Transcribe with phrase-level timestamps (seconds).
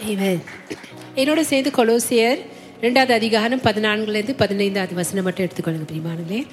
[0.00, 2.38] என்னோட சேர்ந்து கொலோசியர்
[2.82, 6.46] ரெண்டாவது அதிகாரம் பதினான்குலேருந்து பதினைந்தாவது வசனம் மட்டும் எடுத்துக்கொள்ளுங்க பிரிமானங்களே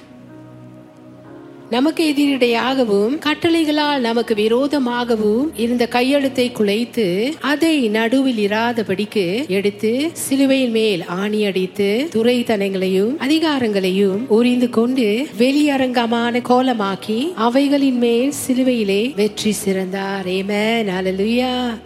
[1.70, 11.44] நமக்கு எதிரிடையாகவும் கட்டளைகளால் நமக்கு விரோதமாகவும் இருந்த கையெழுத்தை குலைத்து அதை நடுவில் இராதபடிக்கு எடுத்து சிலுவையின் மேல் ஆணி
[11.44, 20.26] அடித்து துறைத்தனங்களையும் அதிகாரங்களையும் உறிந்து கொண்டு வெளியரங்கமான கோலமாக்கி அவைகளின் மேல் சிலுவையிலே வெற்றி சிறந்தார்.
[20.26, 21.78] ஏமேன் நலலுயா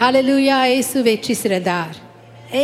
[0.00, 1.96] ஹalleluya இயேசு வெற்றி சிறந்தார்.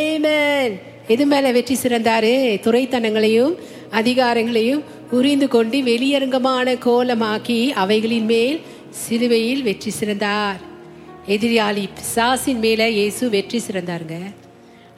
[0.00, 0.74] ஏமேன்
[1.12, 2.34] எது மேல வெற்றி சிறந்தாரு?
[2.64, 3.54] துறைத்தனங்களையும்
[3.98, 4.82] அதிகாரங்களையும்
[5.16, 8.58] உரிந்து கொண்டு வெளியரங்கமான கோலமாக்கி அவைகளின் மேல்
[9.02, 10.60] சிலுவையில் வெற்றி சிறந்தார்.
[11.36, 14.18] எதிரியாளி பிசாசின் மேல இயேசு வெற்றி சிறந்தாருங்க.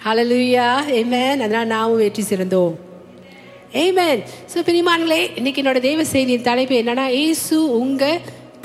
[0.07, 0.67] ஹalleluya
[0.99, 2.75] ஆமென் அதனால் நாமும் வெற்றி சிறந்தோம்.
[3.85, 4.23] ஏமேன்
[4.55, 8.13] ஸோ பிரிமான்களே இன்னைக்கு என்னோட தேவ செய்தியின் தலைப்பு என்னன்னா இயேசு உங்க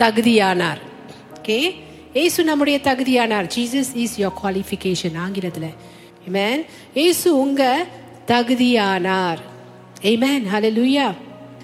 [0.03, 0.83] தகுதியானார்.
[1.37, 1.59] ஓகே
[2.13, 3.47] ஏசு நம்முடைய தகுதியானார்.
[3.55, 5.69] ஜீசஸ் இஸ் யோர் குவாலிஃபிகேஷன் ஆங்கிலத்தில்
[6.29, 6.61] ஏமேன்
[7.03, 7.61] ஏசு உங்க
[8.31, 9.41] தகுதியானார்.
[10.11, 11.07] ஏமேன் லூயா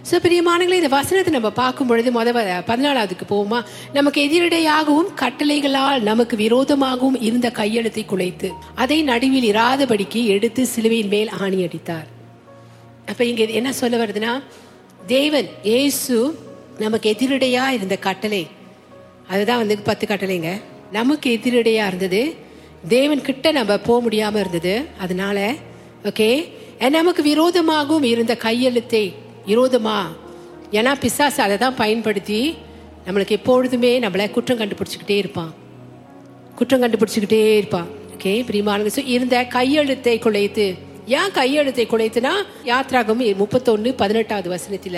[0.09, 2.31] ஸோ பிரியமானங்களே இந்த வசனத்தை நம்ம பார்க்கும் பொழுது முத
[2.67, 3.59] பதினாலாவதுக்கு போவோமா?
[3.97, 8.49] நமக்கு எதிரடையாகவும் கட்டளைகளால் நமக்கு விரோதமாகவும் இருந்த கையெழுத்தை குலைத்து
[8.83, 12.07] அதை நடுவில் இராதபடிக்கு எடுத்து சிலுவையின் மேல் ஆணி அடித்தார்.
[13.09, 14.33] அப்போ இங்கே என்ன சொல்ல வருதுன்னா
[15.07, 16.15] தேவன் ஏசு
[16.83, 18.43] நமக்கு எதிரடையா இருந்த கட்டளை
[19.27, 20.51] அதுதான் வந்து பத்து கட்டளைங்க.
[20.91, 22.21] நமக்கு எதிரடையா இருந்தது.
[22.87, 24.73] தேவன் கிட்ட நம்ம போக முடியாம இருந்தது.
[24.97, 25.37] அதனால
[26.03, 26.29] ஓகே
[26.95, 29.03] நமக்கு விரோதமாகவும் இருந்த கையெழுத்தை
[29.47, 29.97] விரோதமா
[30.71, 32.41] ஏன்னா பிசாசு அதை தான் பயன்படுத்தி
[33.07, 35.53] நம்மளுக்கு எப்பொழுதுமே நம்மளை குற்றம் கண்டுபிடிச்சிக்கிட்டே இருப்பான்.
[36.55, 37.89] குற்றம் கண்டுபிடிச்சிக்கிட்டே இருப்பான்.
[38.15, 40.65] ஓகே பிரிமானங்க இருந்த கையெழுத்தை குலைத்து
[41.17, 42.31] ஏன் கையெழுத்தை குலைத்துனா
[42.65, 44.97] யாத்ராகம் முப்பத்தொன்னு பதினெட்டாவது வசனத்துல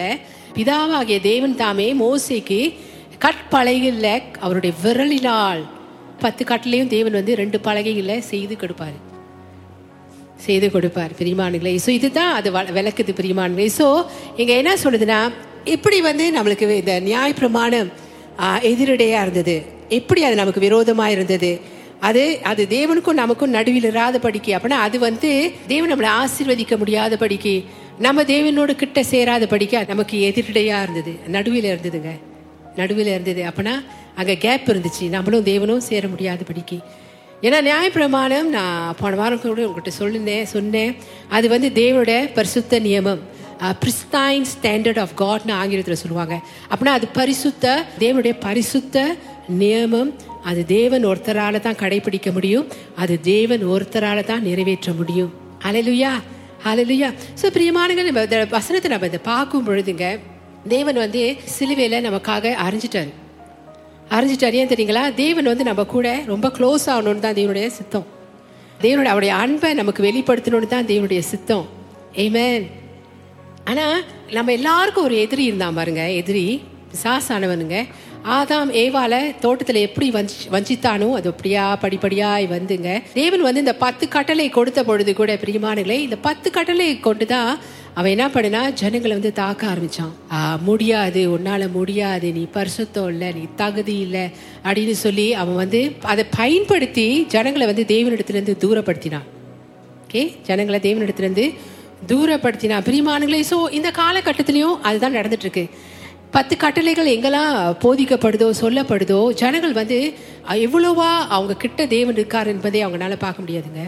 [0.55, 2.61] பிதாவாகிய தேவன் தாமே மோசைக்கு
[3.23, 4.09] கற்பலகையில்
[4.45, 5.61] அவருடைய விரலினால்
[6.23, 8.97] பத்து கட்டிலையும் தேவன் வந்து ரெண்டு பலகைகளை செய்து கொடுப்பாரு.
[10.45, 13.87] செய்து கொடுப்பார் பிரிமானுங்களே ஸோ இதுதான் அது விளக்குது பிரிமானுங்களே ஸோ
[14.41, 15.19] இங்கே என்ன சொல்லுதுன்னா
[15.75, 19.55] இப்படி வந்து நம்மளுக்கு இந்த நியாயப்பிரமாணம் பிரமாணம் எதிரடையா இருந்தது.
[19.97, 21.51] எப்படி அது நமக்கு விரோதமாக இருந்தது?
[22.07, 24.51] அது அது தேவனுக்கும் நமக்கும் நடுவில் இராத படிக்கு.
[24.55, 25.31] அப்படின்னா அது வந்து
[25.71, 27.55] தேவன் நம்மளை ஆசீர்வதிக்க முடியாத படிக்கு.
[28.07, 29.85] நம்ம தேவனோடு கிட்ட சேராத படிக்க.
[29.93, 32.11] நமக்கு எதிரடையாக இருந்தது நடுவில் இருந்ததுங்க.
[32.81, 33.41] நடுவில் இருந்தது.
[33.49, 33.73] அப்பனா
[34.19, 35.05] அங்கே கேப் இருந்துச்சு.
[35.15, 36.77] நம்மளும் தேவனும் சேர முடியாது படிக்கு.
[37.47, 40.93] ஏன்னா நியாயப்பிரமாணம் நான் போன வாரம் கூட உங்கள்கிட்ட சொல்லியிருந்தேன் சொன்னேன்.
[41.35, 43.21] அது வந்து தேவனோட பரிசுத்த நியமம்.
[43.81, 46.35] பிரிஸ்டைன் ஸ்டாண்டர்ட் ஆஃப் காட்னு ஆங்கிலத்தில் சொல்லுவாங்க.
[46.71, 47.73] அப்படின்னா அது பரிசுத்த
[48.03, 49.05] தேவனுடைய பரிசுத்த
[49.61, 50.11] நியமம்.
[50.49, 52.67] அது தேவன் ஒருத்தரால தான் கடைபிடிக்க முடியும்.
[53.03, 55.31] அது தேவன் ஒருத்தரால தான் நிறைவேற்ற முடியும்.
[55.69, 56.11] அலலுயா
[56.71, 57.09] அலலுயா
[57.41, 60.07] ஸோ பிரியமானங்கள் நம்ம வசனத்தை நம்ம இதை பார்க்கும் பொழுதுங்க
[60.67, 63.11] தேவன் வந்து சிலுவையில் நமக்காக அறிஞ்சிட்டாரு.
[64.09, 64.53] அறிஞ்சிட்டாரு.
[64.53, 65.13] ஏன் தெரியுங்களா?
[65.13, 68.05] தேவன் வந்து நம்ம கூட ரொம்ப க்ளோஸ் ஆகணும்னு தான் தேவனுடைய சித்தம்.
[68.81, 71.67] தேவனுடைய அவருடைய அன்பை நமக்கு வெளிப்படுத்தணும்னு தான் தேவனுடைய சித்தம்.
[72.13, 72.65] ஏமேன்
[73.65, 76.09] ஆனால் நம்ம எல்லாருக்கும் ஒரு எதிரி இருந்தான் பாருங்க.
[76.09, 76.61] எதிரி
[77.03, 77.85] சாசானவனுங்க
[78.25, 83.03] ஆதாம் ஏவால தோட்டத்துல எப்படி வஞ்சி வஞ்சித்தானோ அது அப்படியா படிப்படியாய் வந்துங்க.
[83.13, 87.59] தேவன் வந்து இந்த பத்து கட்டளை கொடுத்த பொழுது கூட பிரியமானங்களே இந்த பத்து கட்டளை கொண்டுதான்
[87.99, 90.13] அவன் என்ன பண்ணுனா ஜனங்களை வந்து தாக்க ஆரம்பிச்சான்.
[90.67, 94.25] முடியாது உன்னால முடியாது நீ பரிசுத்தம் இல்லை நீ தகுதி இல்லை
[94.67, 99.27] அப்படின்னு சொல்லி அவன் வந்து அதை பயன்படுத்தி ஜனங்களை வந்து தேவனிடத்திலிருந்து தூரப்படுத்தினான்.
[100.05, 101.45] ஓகே ஜனங்களை தேவனிடத்திலிருந்து
[102.11, 105.63] தூரப்படுத்தினா பிரியமானங்களே ஸோ இந்த காலகட்டத்திலையும் அதுதான் நடந்துட்டு இருக்கு
[106.35, 109.97] பத்து கட்டளைகள் எங்கெல்லாம் போதிக்கப்படுதோ சொல்லப்படுதோ ஜனங்கள் வந்து
[110.65, 113.83] எவ்வளோவா அவங்க கிட்ட தேவன் இருக்கார் என்பதை அவங்களால பார்க்க முடியாதுங்க.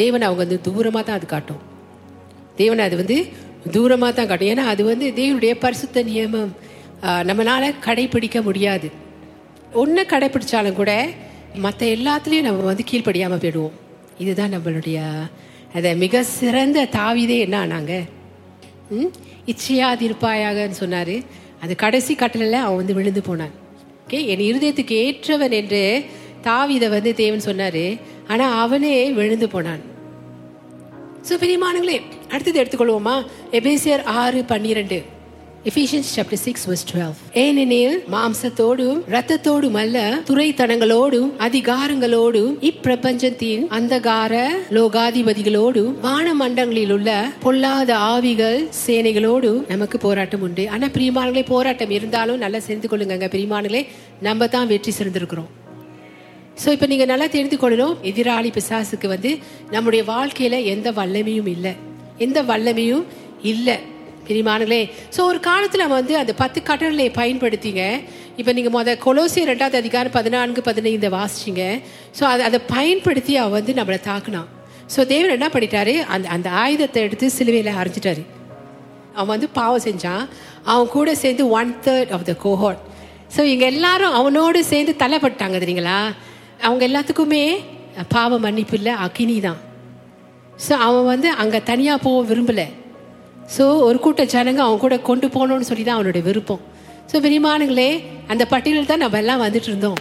[0.00, 1.62] தேவன் அவங்க வந்து தூரமாக தான் அது காட்டும்.
[2.56, 3.16] தேவன் அது வந்து
[3.74, 4.50] தூரமாக தான் காட்டும்.
[4.52, 6.52] ஏன்னா அது வந்து தேவனுடைய பரிசுத்த நியமம்.
[7.28, 8.88] நம்மளால் கடைப்பிடிக்க கடைபிடிக்க முடியாது.
[9.82, 10.92] ஒன்று கடைப்பிடிச்சாலும் கூட
[11.64, 13.74] மற்ற எல்லாத்துலேயும் நம்ம வந்து கீழ்ப்படியாமல் போயிடுவோம்.
[14.18, 14.98] இதுதான் நம்மளுடைய
[15.78, 17.94] அதை மிக சிறந்த தாவிதே என்ன ஆனாங்க?
[18.96, 19.10] ம்?
[19.52, 21.16] இச்சையாதிருப்பாயாகன்னு சொன்னார்.
[21.62, 23.54] அது கடைசி கட்டலில் அவன் வந்து விழுந்து போனான்.
[24.04, 24.18] ஓகே?
[24.32, 25.82] என் இருதயத்துக்கு ஏற்றவன் என்று
[26.48, 27.84] தாவிதை வந்து தேவன் சொன்னார்.
[28.28, 29.82] ஆனால் அவனே விழுந்து போனான்.
[31.28, 31.98] ஸோ பிரியமானங்களே
[32.34, 33.16] அடுத்தது எடுத்துக்கொள்வோமா?
[33.60, 35.00] எபேசியர் ஆறு பன்னிரண்டு.
[35.70, 39.98] எஃபிஷியன்ஸ் chapter 6 verse 12 ஏனெனில் மாம்சத்தோடும் ரத்தத்தோடும் அல்ல
[40.30, 44.42] துறைத்தனங்களோடும் அதிகாரங்களோடும் இப்பிரபஞ்சத்தின் அந்தகார
[44.76, 47.14] லோகாதிபதிகளோடும் வானமண்டங்களில் உள்ள
[47.44, 50.66] பொல்லாத ஆவிகள் சேனைகளோடும் நமக்கு போராட்டம் உண்டு.
[50.74, 53.82] ஆனா பிரிமானங்களே போராட்டம் இருந்தாலும் நல்லா சேர்ந்து கொள்ளுங்க பிரிமானங்களே
[54.28, 55.50] நம்ம தான் வெற்றி சிறந்திருக்கிறோம்.
[56.62, 59.32] ஸோ இப்போ நீங்கள் நல்லா தெரிந்து கொள்ளணும் எதிராளி பிசாசுக்கு வந்து
[59.76, 61.74] நம்முடைய வாழ்க்கையில் எந்த வல்லமையும் இல்லை.
[62.18, 63.04] எந்த வல்லமையும்
[63.52, 63.76] இல்லை.
[64.28, 64.82] பிரிமானங்களே.
[65.14, 67.82] ஸோ ஒரு காலத்தில் வந்து அந்த பத்து கட்டளை பயன்படுத்திங்க.
[68.40, 71.64] இப்போ நீங்கள் முத கொலோசி ரெண்டாவது அதிகாரம் பதினான்கு பதினைந்து வாசிச்சிங்க.
[72.18, 74.48] ஸோ அதை அதை பயன்படுத்தி அவ வந்து நம்மளை தாக்குனான்.
[74.94, 75.94] ஸோ தேவன் என்ன பண்ணிட்டாரு?
[76.14, 78.24] அந்த அந்த ஆயுதத்தை எடுத்து சிலுவையில் அரைஞ்சிட்டாரு.
[79.18, 80.24] அவன் வந்து பாவம் செஞ்சான்.
[80.72, 82.80] அவன் கூட சேர்ந்து one third of the cohort
[83.34, 86.00] so இங்கே எல்லாரும் அவனோடு சேர்ந்து தலைப்பட்டாங்க தெரியுங்களா?
[86.66, 87.44] அவங்க எல்லாத்துக்குமே
[88.08, 89.60] பாவ மன்னிப்பு இல்லை அக்கினி தான்.
[90.66, 92.66] ஸோ அவன் வந்து அங்கே தனியாக போக விரும்பலை.
[93.54, 96.62] ஸோ ஒரு கூட்ட ஜனங்க அவன் கூட கொண்டு போகணும்னு சொல்லி தான் அவனுடைய விருப்பம்.
[97.10, 97.90] ஸோ பெரியமானுங்களே
[98.32, 99.98] அந்த பட்டியலில் தான் நம்ம எல்லாம் வந்துட்டு இருந்தோம்.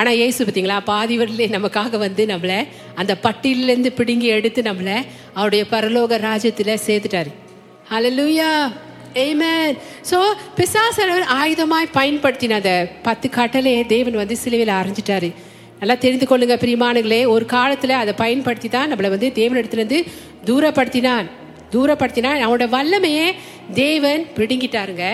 [0.00, 2.58] ஆனால் ஏசு பார்த்தீங்களா பாதி வரலே நமக்காக வந்து நம்மளை
[3.00, 4.96] அந்த பட்டியலேருந்து பிடுங்கி எடுத்து நம்மளை
[5.38, 7.30] அவருடைய பரலோக ராஜ்யத்தில் சேர்த்துட்டாரு.
[7.92, 8.50] ஹலலூயா
[9.24, 9.74] ஏமேன்
[10.10, 10.18] ஸோ
[10.58, 12.72] பிசாசனவர் ஆயுதமாய் பயன்படுத்தின அந்த
[13.08, 15.30] பத்து கட்டளையை தேவன் வந்து சிலுவையில் அரைஞ்சிட்டாரு.
[15.82, 19.98] நல்லா தெரிந்து கொள்ளுங்க பிரியமானுங்களே ஒரு காலத்தில் அதை பயன்படுத்தி தான் நம்மளை வந்து தேவனிடத்துலேருந்து
[20.48, 21.26] தூரப்படுத்தினான்.
[21.72, 22.42] தூரப்படுத்தினான்.
[22.44, 23.26] அவனோட வல்லமையே
[23.80, 25.06] தேவன் பிடுங்கிட்டாருங்க.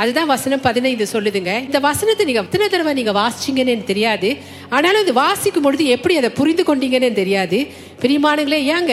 [0.00, 1.52] அதுதான் வசனம் பதினைந்து சொல்லுதுங்க.
[1.68, 4.30] இந்த வசனத்தை நீங்க எத்தனை தடவை நீங்க வாசிச்சீங்கன்னு எனக்கு தெரியாது.
[4.74, 7.60] ஆனாலும் இது வாசிக்கும் பொழுது எப்படி அதை புரிந்து கொண்டீங்கன்னு தெரியாது.
[8.02, 8.92] பிரிமானுங்களே ஏங்க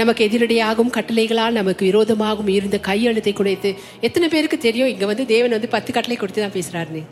[0.00, 3.70] நமக்கு எதிரடியாகும் கட்டளைகளால் நமக்கு விரோதமாகவும் இருந்த கையெழுத்தை குறைத்து
[4.06, 4.92] எத்தனை பேருக்கு தெரியும்?
[4.94, 7.04] இங்க வந்து தேவன் வந்து பத்து கட்டளை கொடுத்து தான் பேசுறாருன்னு.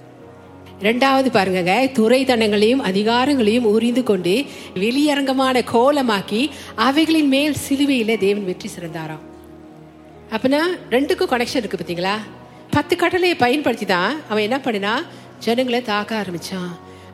[0.86, 4.34] ரெண்டாவது பாருங்க துறைதனங்களையும் அதிகாரங்களையும் உரிந்து கொண்டு
[4.82, 6.40] வெளியரங்கமான கோலமாக்கி
[6.86, 9.22] அவைகளின் மேல் சிலுவையில தேவன் வெற்றி சிறந்தாராம்.
[10.34, 10.62] அப்படின்னா
[10.94, 12.14] ரெண்டுக்கும் கனெக்ஷன் இருக்கு பார்த்தீங்களா?
[12.76, 14.94] பத்து கட்டளையை பயன்படுத்தி தான் அவன் என்ன பண்ணினா
[15.46, 16.72] ஜனங்களை தாக்க ஆரம்பிச்சான்.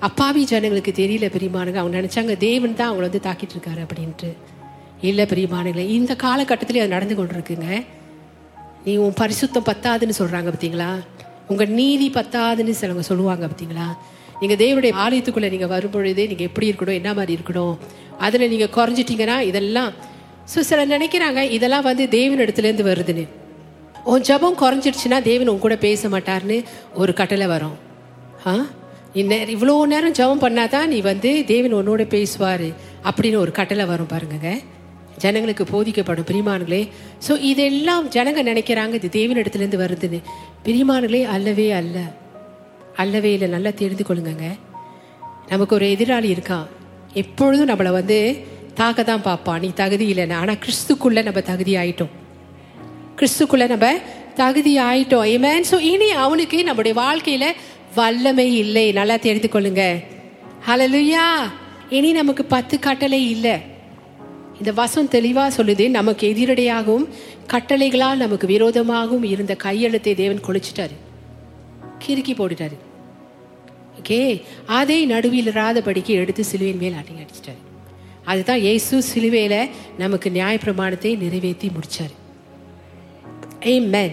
[0.08, 1.80] அப்பாவி ஜனங்களுக்கு தெரியல பெரியமானுங்க.
[1.82, 4.30] அவங்க நினைச்சாங்க தேவன் தான் அவங்கள வந்து தாக்கிட்டு இருக்காரு அப்படின்ட்டு.
[5.08, 7.68] இல்லை பெரியமானுங்களே இந்த காலகட்டத்திலே அது நடந்து கொண்டிருக்குங்க.
[8.84, 10.90] நீ உன் பரிசுத்தம் பத்தாதுன்னு சொல்றாங்க பார்த்தீங்களா?
[11.48, 13.86] உங்கள் நீதி பத்தாதுன்னு சிலவங்க சொல்லுவாங்க பார்த்தீங்களா
[14.40, 17.74] நீங்கள் தேவனுடைய ஆலயத்துக்குள்ளே நீங்கள் வரும்பொழுதே நீங்கள் எப்படி இருக்கணும் என்ன மாதிரி இருக்கணும்
[18.18, 19.92] அதில் நீங்கள் குறைஞ்சிட்டிங்கன்னா இதெல்லாம்
[20.54, 23.24] ஸோ சிலர் நினைக்கிறாங்க இதெல்லாம் வந்து தேவன் இடத்துலேருந்து வருதுன்னு.
[24.06, 26.56] உன் ஜபம் குறைஞ்சிடுச்சுன்னா தேவன் உன் கூட பேச மாட்டார்னு
[26.94, 27.76] ஒரு கட்டளை வரும்.
[28.46, 28.54] ஆ?
[29.14, 32.66] இந்நேரம் இவ்வளோ நேரம் ஜெபம் பண்ணாதான் நீ வந்து தேவன் உன்னோட பேசுவார்
[33.04, 34.50] அப்படின்னு ஒரு கட்டளை வரும் பாருங்கங்க.
[35.22, 36.28] ஜனங்களுக்கு போதிக்கப்படும்.
[36.30, 36.82] பிரிமான்களே
[37.26, 40.20] ஸோ இதெல்லாம் ஜனங்க நினைக்கிறாங்க இது தேவின் இடத்துலேருந்து வருதுன்னு.
[40.66, 41.96] பிரிமான்களே அல்லவே அல்ல.
[43.02, 44.46] அல்லவே இல்லை நல்லா தெரிந்து கொள்ளுங்க
[45.52, 46.66] நமக்கு ஒரு எதிராளி இருக்கான்
[47.22, 48.18] எப்பொழுதும் நம்மளை வந்து
[48.80, 50.36] தாக்க தான் பார்ப்பான் நீ தகுதி இல்லைன்னு.
[50.42, 52.12] ஆனால் கிறிஸ்துக்குள்ளே நம்ம தகுதி ஆயிட்டோம்.
[53.20, 53.86] கிறிஸ்துக்குள்ளே நம்ம
[54.42, 55.24] தகுதி ஆயிட்டோம்.
[55.34, 57.56] ஏமேன் ஸோ இனி அவனுக்கு நம்முடைய வாழ்க்கையில்
[57.98, 58.84] வல்லமை இல்லை.
[58.98, 59.84] நல்லா தெரிந்து கொள்ளுங்க.
[60.68, 61.24] ஹலலுயா
[61.96, 63.56] இனி நமக்கு பத்து கட்டளை இல்லை.
[64.58, 67.08] இந்த வசம் தெளிவாக சொல்லுது நமக்கு எதிரடையாகவும்
[67.46, 70.96] கட்டளைகளால் நமக்கு விரோதமாகவும் இருந்த கையெழுத்தை தேவன் கொளிச்சிட்டாரு.
[72.06, 72.76] கிறுக்கி போட்டுட்டாரு.
[74.02, 74.42] ஓகே?
[74.66, 77.66] அதை நடுவில் இராதபடிக்கு எடுத்து சிலுவையின் மேல் அடி அடிச்சிட்டாரு.
[78.24, 79.68] அதுதான் இயேசு சிலுவையில்
[79.98, 82.16] நமக்கு நியாயப்பிரமாணத்தை நிறைவேற்றி முடிச்சாரு.
[83.60, 84.10] Amen.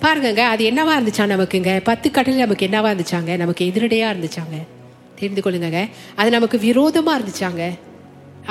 [0.00, 1.80] பாருங்கங்க அது என்னவா இருந்துச்சா நமக்குங்க?
[1.84, 3.36] பத்து கட்டளை நமக்கு என்னவா இருந்துச்சாங்க?
[3.36, 4.66] நமக்கு எதிரடையா இருந்துச்சாங்க?
[5.14, 7.78] தெரிந்து கொள்ளுங்க அது நமக்கு விரோதமா இருந்துச்சாங்க?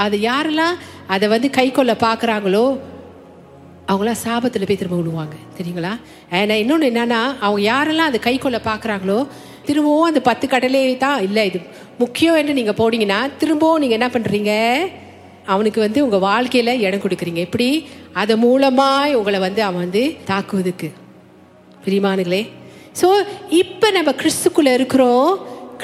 [0.04, 0.76] அது யாரெல்லாம்
[1.14, 2.66] அதை வந்து கை கொள்ள பார்க்குறாங்களோ
[3.92, 5.92] அவங்களாம் சாபத்தில் போய் திரும்ப விடுவாங்க தெரியுங்களா?
[6.40, 9.18] ஏன்னா இன்னொன்று என்னன்னா அவங்க யாரெல்லாம் அதை கை கொள்ள பார்க்குறாங்களோ
[9.68, 11.20] திரும்பவும் அந்த பத்து கடலே தான்.
[11.28, 11.60] இல்லை இது
[12.02, 14.54] முக்கியம் என்று நீங்கள் போனீங்கன்னா திரும்பவும் நீங்கள் என்ன பண்ணுறீங்க
[15.54, 17.42] அவனுக்கு வந்து உங்கள் வாழ்க்கையில் இடம் கொடுக்குறீங்க.
[17.48, 17.70] எப்படி?
[18.22, 20.90] அது மூலமாய் உங்களை வந்து அவன் வந்து தாக்குவதுக்கு
[21.86, 22.44] பிரிமானுங்களே
[23.00, 23.08] ஸோ
[23.62, 25.30] இப்போ நம்ம கிறிஸ்துக்குள்ளே இருக்கிறோம்.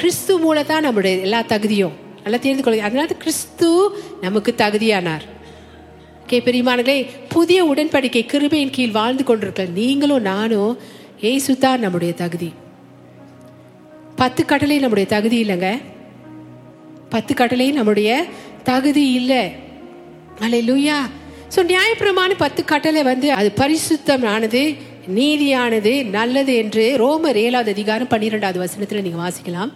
[0.00, 1.96] கிறிஸ்து மூலம் தான் நம்மளுடைய எல்லா தகுதியும்.
[2.24, 2.88] நல்லா தெரிந்து கொள்ளுங்க.
[2.88, 3.68] அதனால கிறிஸ்து
[4.24, 5.26] நமக்கு தகுதியானார்.
[6.22, 6.98] ஓகே பெரியமானங்களே
[7.34, 10.74] புதிய உடன்படிக்கை கிருபையின் கீழ் வாழ்ந்து கொண்டிருக்க நீங்களும் நானும்
[11.30, 12.50] ஏசு தான் நம்முடைய தகுதி.
[14.20, 15.70] பத்து கடலை நம்முடைய தகுதி இல்லைங்க.
[17.14, 18.10] பத்து கடலை நம்முடைய
[18.70, 19.42] தகுதி இல்லை.
[20.46, 20.98] அலை லூயா
[21.54, 24.60] ஸோ நியாயப்பிரமான பத்து கட்டளை வந்து அது பரிசுத்தமானது
[25.16, 29.72] நீதியானது நல்லது என்று ரோமர் ஏழாவது அதிகாரம் பன்னிரெண்டாவது வசனத்தில் நீங்கள் வாசிக்கலாம்.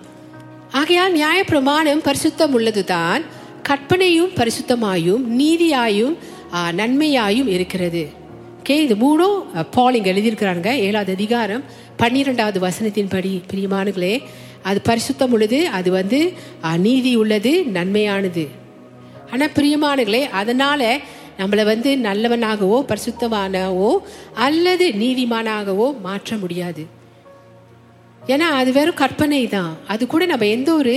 [0.78, 3.22] ஆகையால் நியாயப்பிரமாணம் பரிசுத்தம் உள்ளதுதான்
[3.68, 6.14] கற்பனையும் பரிசுத்தமாயும் நீதியாயும்
[6.78, 8.02] நன்மையாயும் இருக்கிறது.
[8.60, 9.38] ஓகே இது மூணும்
[9.76, 11.62] பால் எழுதியிருக்கிறாங்க ஏழாவது அதிகாரம்
[12.00, 14.14] பன்னிரெண்டாவது வசனத்தின்படி பிரியமானுகளே
[14.70, 16.20] அது பரிசுத்தம் உள்ளது அது வந்து
[16.86, 18.46] நீதி உள்ளது நன்மையானது.
[19.32, 20.98] ஆனால் பிரியமானுகளே அதனால
[21.38, 23.92] நம்மளை வந்து நல்லவனாகவோ பரிசுத்தமானவோ
[24.48, 26.84] அல்லது நீதிமானாகவோ மாற்ற முடியாது.
[28.32, 29.72] ஏன்னா அது வெறும் கற்பனை தான்.
[29.92, 30.94] அது கூட நம்ம எந்த ஒரு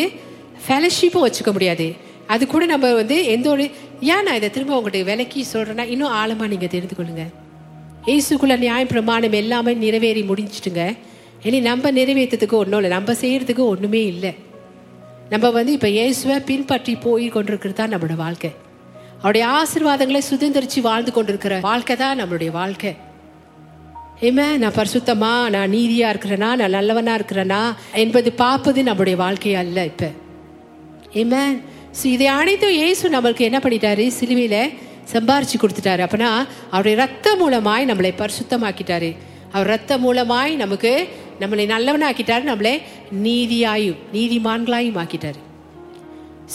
[0.65, 1.87] ஃபெலோஷிப்பும் வச்சுக்க முடியாது.
[2.33, 3.65] அது கூட நம்ம வந்து எந்த ஒரு
[4.13, 7.25] ஏன் நான் இதை திரும்ப உங்கள்கிட்ட விலக்கி சொல்கிறேன்னா இன்னும் ஆழமாக நீங்கள் தெரிந்து கொள்ளுங்க.
[8.13, 10.83] ஏசுக்குள்ள நியாய பிரமாணம் எல்லாமே நிறைவேறி முடிஞ்சிட்டுங்க.
[11.47, 12.91] இனி நம்ம நிறைவேற்றத்துக்கு ஒன்றும் இல்லை.
[12.97, 14.31] நம்ம செய்கிறதுக்கு ஒன்றுமே இல்லை.
[15.33, 18.51] நம்ம வந்து இப்போ இயேசுவை பின்பற்றி போய் கொண்டிருக்கிறது தான் நம்மளோட வாழ்க்கை.
[19.21, 22.91] அவருடைய ஆசீர்வாதங்களை சுதந்திரிச்சு வாழ்ந்து கொண்டிருக்கிற வாழ்க்கை தான் நம்மளுடைய வாழ்க்கை.
[24.21, 27.59] ஏமே நான் பரிசுத்தமா நான் நீதியா இருக்கிறேனா நான் நல்லவனா இருக்கிறேனா
[28.03, 30.05] என்பது பார்ப்பது நம்முடைய வாழ்க்கை அல்ல இப்ப.
[31.21, 31.41] ஏமே
[32.13, 34.05] இதை அனைத்தும் இயேசு நம்மளுக்கு என்ன பண்ணிட்டாரு?
[34.19, 34.57] சிலுவையில
[35.13, 36.01] சம்பாரிச்சு கொடுத்துட்டாரு.
[36.05, 36.31] அப்படின்னா
[36.71, 39.15] அவருடைய ரத்த மூலமாய் நம்மளை பரிசுத்தமாக்கிட்டாரு.
[39.51, 40.91] அவர் ரத்த மூலமாய் நமக்கு
[41.41, 42.73] நம்மளை நல்லவனாக்கிட்டாரு நம்மளை
[43.25, 45.39] நீதியாயும் நீதிமான்களாயும் ஆக்கிட்டாரு.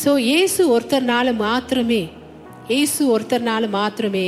[0.03, 2.03] ஸோ இயேசு ஒருத்தர்னால மாத்திரமே
[2.69, 4.27] இயேசு ஒருத்தர்னால மாத்திரமே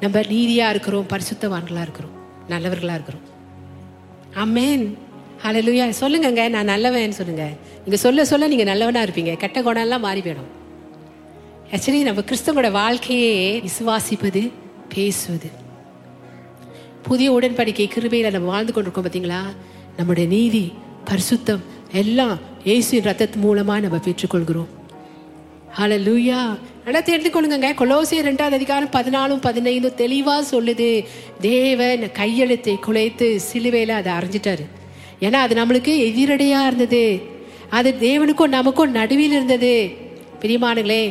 [0.00, 2.14] நம்ம நீதியா இருக்கிறோம் பரிசுத்தவான்களா இருக்கிறோம்.
[2.52, 3.26] நல்லவர்களாக இருக்கிறோம்.
[4.44, 4.86] அம்மேன்
[5.44, 7.44] ஹலலுயா சொல்லுங்கங்க நான் நல்லவன் சொல்லுங்க.
[7.82, 9.32] நீங்கள் சொல்ல சொல்ல நீங்கள் நல்லவனாக இருப்பீங்க.
[9.42, 10.50] கெட்ட குணம் எல்லாம் மாறி போயிடும்.
[11.72, 13.32] ஆக்சுவலி நம்ம கிறிஸ்தவங்களோட வாழ்க்கையே
[13.66, 14.42] விசுவாசிப்பது
[14.94, 15.48] பேசுவது.
[17.08, 19.42] புதிய உடன்படிக்கை கிருபையில் நம்ம வாழ்ந்து கொண்டிருக்கோம் பார்த்தீங்களா
[19.96, 20.64] நம்முடைய நீதி
[21.10, 21.62] பரிசுத்தம்
[22.02, 24.72] எல்லாம் இயேசு ரத்தத்து மூலமாக நம்ம பெற்றுக்கொள்கிறோம்.
[25.76, 26.40] ஹலலூயா
[26.86, 30.88] ஆனால் தெரிந்து கொள்ளுங்க கொலோசிய ரெண்டாவது அதிகாரம் பதினாலும் பதினைந்தும் தெளிவாக சொல்லுது.
[31.40, 34.64] தேவன் கையெழுத்தை குலைத்து சிலுவையில் அதை அரைஞ்சிட்டாரு.
[35.26, 37.02] ஏன்னா அது நம்மளுக்கு எதிரடையாக இருந்தது.
[37.78, 39.74] அது தேவனுக்கும் நமக்கும் நடுவில் இருந்தது.
[40.42, 41.02] பிரியமானுங்களே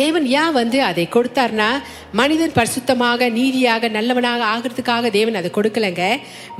[0.00, 1.68] தேவன் ஏன் வந்து அதை கொடுத்தார்னா
[2.20, 6.04] மனிதன் பரிசுத்தமாக நீதியாக நல்லவனாக ஆகிறதுக்காக தேவன் அதை கொடுக்கலைங்க.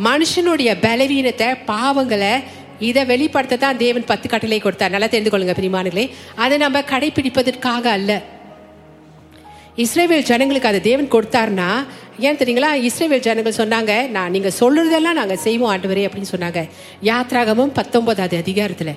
[0.08, 2.32] மனுஷனுடைய பலவீனத்தை பாவங்களை
[2.88, 4.94] இதை வெளிப்படுத்த தான் தேவன் பத்து கட்டளை கொடுத்தார்.
[4.94, 6.04] நல்லா தெரிந்து கொள்ளுங்க பிரிமானுகளே.
[6.44, 8.12] அதை நம்ம கடைபிடிப்பதற்காக அல்ல.
[9.84, 11.68] இஸ்ரேவேல் ஜனங்களுக்கு அதை தேவன் கொடுத்தாருன்னா
[12.26, 12.70] ஏன் தெரியுங்களா?
[12.88, 16.62] இஸ்ரேவேல் ஜனங்கள் சொன்னாங்க நான் நீங்க சொல்றதெல்லாம் நாங்கள் செய்வோம் ஆண்டவரே அப்படின்னு சொன்னாங்க.
[17.10, 18.94] யாத்ராகமும் பத்தொன்பதாவது அதிகாரத்தில்.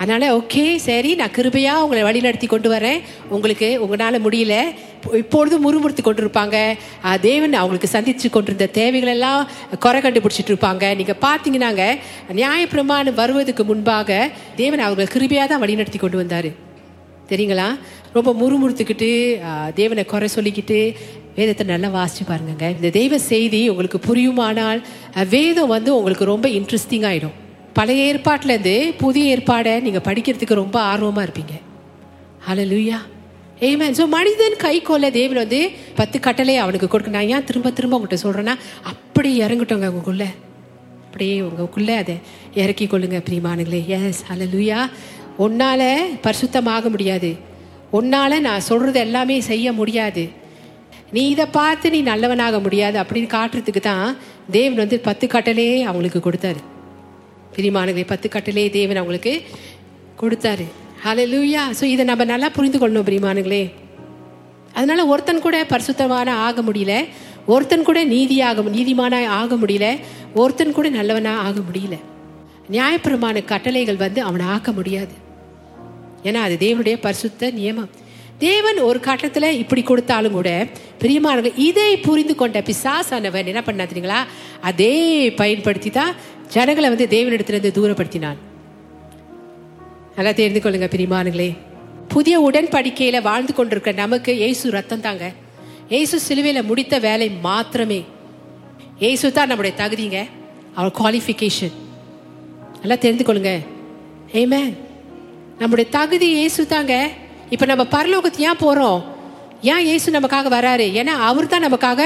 [0.00, 3.00] அதனால ஓகே சரி நான் கிருபையாக உங்களை வழி நடத்தி கொண்டு வரேன்.
[3.36, 4.56] உங்களுக்கு உங்களால் முடியல.
[5.20, 6.56] இப்பொழுதும் முறுமுறுத்து கொண்டிருப்பாங்க.
[7.26, 9.42] தேவன் அவங்களுக்கு சந்திச்சு கொண்டிருந்த தேவைகள் எல்லாம்
[9.84, 10.84] குறை கண்டுபிடிச்சிட்டு இருப்பாங்க.
[11.00, 11.84] நீங்கள் பார்த்தீங்கன்னாங்க
[12.40, 14.18] நியாயப்பிரமாணம் வருவதற்கு முன்பாக
[14.62, 16.52] தேவன் அவங்களை கிருபையாக தான் வழி நடத்தி கொண்டு வந்தாரு.
[17.32, 17.68] தெரியுங்களா?
[18.16, 19.10] ரொம்ப முறுமுறுத்துக்கிட்டு
[19.80, 20.78] தேவனை குறை சொல்லிக்கிட்டு
[21.38, 22.68] வேதத்தை நல்லா வாசிச்சு பாருங்கங்க.
[22.78, 24.80] இந்த தெய்வ செய்தி உங்களுக்கு புரியுமானால்
[25.34, 27.36] வேதம் வந்து உங்களுக்கு ரொம்ப இன்ட்ரெஸ்டிங் ஆகிடும்
[27.78, 31.54] பழைய ஏற்பாட்டிலேருந்து புதிய ஏற்பாடை நீங்கள் படிக்கிறதுக்கு ரொம்ப ஆர்வமாக இருப்பீங்க.
[32.46, 32.98] ஹalleluya
[33.66, 35.58] ஏமேன் ஸோ மனிதன் கை கொள்ள தேவன் வந்து
[35.98, 37.10] பத்து கட்டளை அவனுக்கு கொடுக்க.
[37.16, 38.54] நான் ஏன் திரும்ப திரும்ப உங்கள்கிட்ட சொல்கிறேன்னா
[38.90, 40.28] அப்படி இறங்கட்டோங்க உங்களுக்குள்ளே.
[41.06, 42.16] அப்படியே உங்களுக்குள்ளே அதை
[42.62, 44.22] இறக்கி கொள்ளுங்க பிரியமானுங்களே எஸ்
[44.54, 44.80] லூயா
[45.44, 45.88] உன்னால்
[46.24, 47.30] பரிசுத்தமாக முடியாது.
[47.98, 50.24] உன்னால் நான் சொல்கிறது எல்லாமே செய்ய முடியாது.
[51.16, 54.08] நீ இதை பார்த்து நீ நல்லவனாக முடியாது அப்படின்னு காட்டுறதுக்கு தான்
[54.56, 56.62] தேவன் வந்து பத்து கட்டளையே அவங்களுக்கு கொடுத்தாரு.
[57.58, 59.32] பிரிமானங்களை பத்து கட்டிலே தேவன் அவங்களுக்கு
[60.20, 60.66] கொடுத்தாரு.
[61.04, 63.62] ஹalleluya ஸோ இதை நம்ம நல்லா புரிந்து கொள்ளணும் பிரிமானுங்களே
[64.76, 66.94] அதனால ஒருத்தன் கூட பரிசுத்தமான ஆக முடியல
[67.54, 69.86] ஒருத்தன் கூட நீதியாக நீதிமான ஆக முடியல
[70.42, 71.96] ஒருத்தன் கூட நல்லவனா ஆக முடியல.
[72.74, 75.14] நியாயப்பிரமான கட்டளைகள் வந்து அவனை ஆக்க முடியாது.
[76.28, 77.90] ஏன்னா அது தேவனுடைய பரிசுத்த நியமம்.
[78.44, 80.50] தேவன் ஒரு கட்டத்துல இப்படி கொடுத்தாலும் கூட
[81.00, 84.20] பிரியமானவர்கள் இதை புரிந்து கொண்ட பிசாசானவன் என்ன பண்ணா தெரியுங்களா?
[84.60, 84.94] அதே
[85.40, 86.12] பயன்படுத்தி தான்
[86.54, 88.38] ஜனங்களை வந்து தேவனிடத்திலிருந்து தூரப்படுத்தினான்
[90.16, 91.50] நல்லா தெரிந்து கொள்ளுங்க பிரிமானுங்களே
[92.14, 95.24] புதிய உடன்படிக்கையில வாழ்ந்து கொண்டிருக்க நமக்கு இயேசு ரத்தம் தாங்க.
[95.98, 98.00] ஏசு சிலுவையில முடித்த வேலை மாத்திரமே.
[99.10, 100.20] ஏசு தான் நம்முடைய தகுதிங்க.
[100.74, 101.76] அவர் குவாலிஃபிகேஷன்
[102.80, 103.52] நல்லா தெரிந்து கொள்ளுங்க.
[104.40, 104.62] ஏமே
[105.60, 106.94] நம்முடைய தகுதி இயேசு தாங்க.
[107.50, 109.04] இப்போ நம்ம பரலோகத்து ஏன் போகிறோம்
[109.62, 110.86] ஏன் இயேசு நமக்காக வராரு?
[111.00, 112.02] ஏன்னா அவர் தான் நமக்காக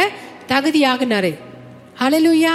[0.49, 1.39] தகுதியாகினாரு.
[2.01, 2.55] ஹalleluya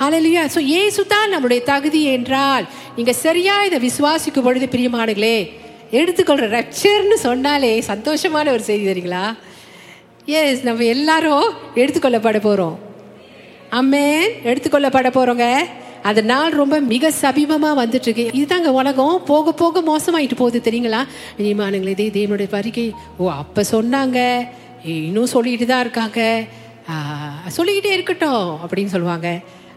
[0.00, 2.64] ஹalleluya ஸோ இயேசு தான் நம்முடைய தகுதி என்றால்
[2.96, 5.52] நீங்கள் சரியாக இதை விசுவாசிக்கும் பொழுது பிரியமானுங்களே
[5.90, 9.34] எடுத்துக்கொள்ற ரட்சர்னு சொன்னாலே சந்தோஷமான ஒரு செய்தி தெரியுங்களா?
[10.26, 12.78] எஸ் நம்ம எல்லாரும் எடுத்துக்கொள்ளப்பட போகிறோம்
[13.70, 15.66] அம்மேன் எடுத்துக்கொள்ளப்பட போகிறோங்க
[16.08, 19.16] அந்த நாள் ரொம்ப மிக சமீபமா வந்துட்டு இருக்கு இதுதாங்க உலகம்.
[19.30, 21.00] போக போக மோசமாயிட்டு போகுது தெரியுங்களா?
[21.38, 22.86] நீமானுங்களே இதே தேவனுடைய வருகை
[23.18, 24.18] ஓ அப்ப சொன்னாங்க.
[24.84, 26.20] இன்னும் சொல்லிட்டு தான் இருக்காங்க.
[27.56, 29.28] சொல்லிக்கிட்டே இருக்கட்டும் அப்படின்னு சொல்லுவாங்க.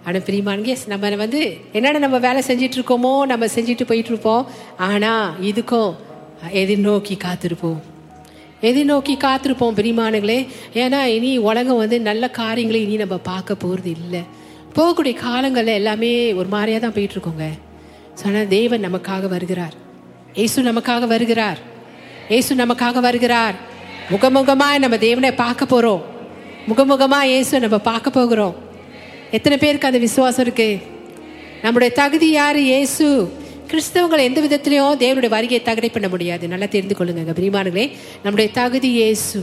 [0.05, 1.41] ஆனால் பிரியமானுங்க எஸ் நம்ம வந்து
[1.77, 4.43] என்னென்ன நம்ம வேலை செஞ்சிட்டு இருக்கோமோ நம்ம செஞ்சுட்டு போயிட்டு இருப்போம்
[4.87, 5.91] ஆனால் இதுக்கும்
[6.61, 7.79] எதிர்நோக்கி காத்திருப்போம்.
[8.69, 10.37] எதிர்நோக்கி காத்திருப்போம் பிரிமானுங்களே
[10.81, 14.21] ஏன்னா இனி உலகம் வந்து நல்ல காரியங்களை இனி நம்ம பார்க்க போகிறது இல்லை
[14.77, 17.45] போகக்கூடிய காலங்கள் எல்லாமே ஒரு மாதிரியாக தான் போயிட்டு இருக்கோங்க
[18.55, 19.75] தேவன் நமக்காக வருகிறார்.
[20.39, 21.59] இயேசு நமக்காக வருகிறார்.
[22.37, 23.55] ஏசு நமக்காக வருகிறார்.
[24.13, 26.03] முகமுகமாக நம்ம தேவனை பார்க்க போகிறோம்
[26.69, 28.55] முகமுகமாக இயேசு நம்ம பார்க்க போகிறோம்.
[29.37, 30.69] எத்தனை பேருக்கு அந்த விசுவாசம் இருக்கு?
[31.63, 32.59] நம்முடைய தகுதி யாரு?
[32.71, 33.07] இயேசு.
[33.71, 36.43] கிறிஸ்தவங்களை எந்த விதத்திலையும் தேவனுடைய வருகையை தகடை பண்ண முடியாது.
[36.53, 37.85] நல்லா தெரிந்து கொள்ளுங்க பிரிமானுங்களே
[38.25, 39.39] நம்முடைய தகுதி இயேசு.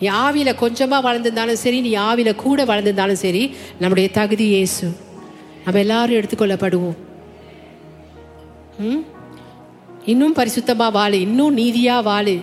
[0.00, 4.96] நீ ஆவியில் கொஞ்சமாக வளர்ந்துருந்தாலும் சரி நீ ஆவியில் கூட வளர்ந்துருந்தாலும் சரி நம்முடைய தகுதி இயேசு.
[5.64, 6.96] நம்ம எல்லாரும் எடுத்துக்கொள்ளப்படுவோம்.
[8.78, 9.04] ம்?
[10.04, 12.38] இன்னும் பரிசுத்தமாக வாழு இன்னும் நீதியாக வாழு.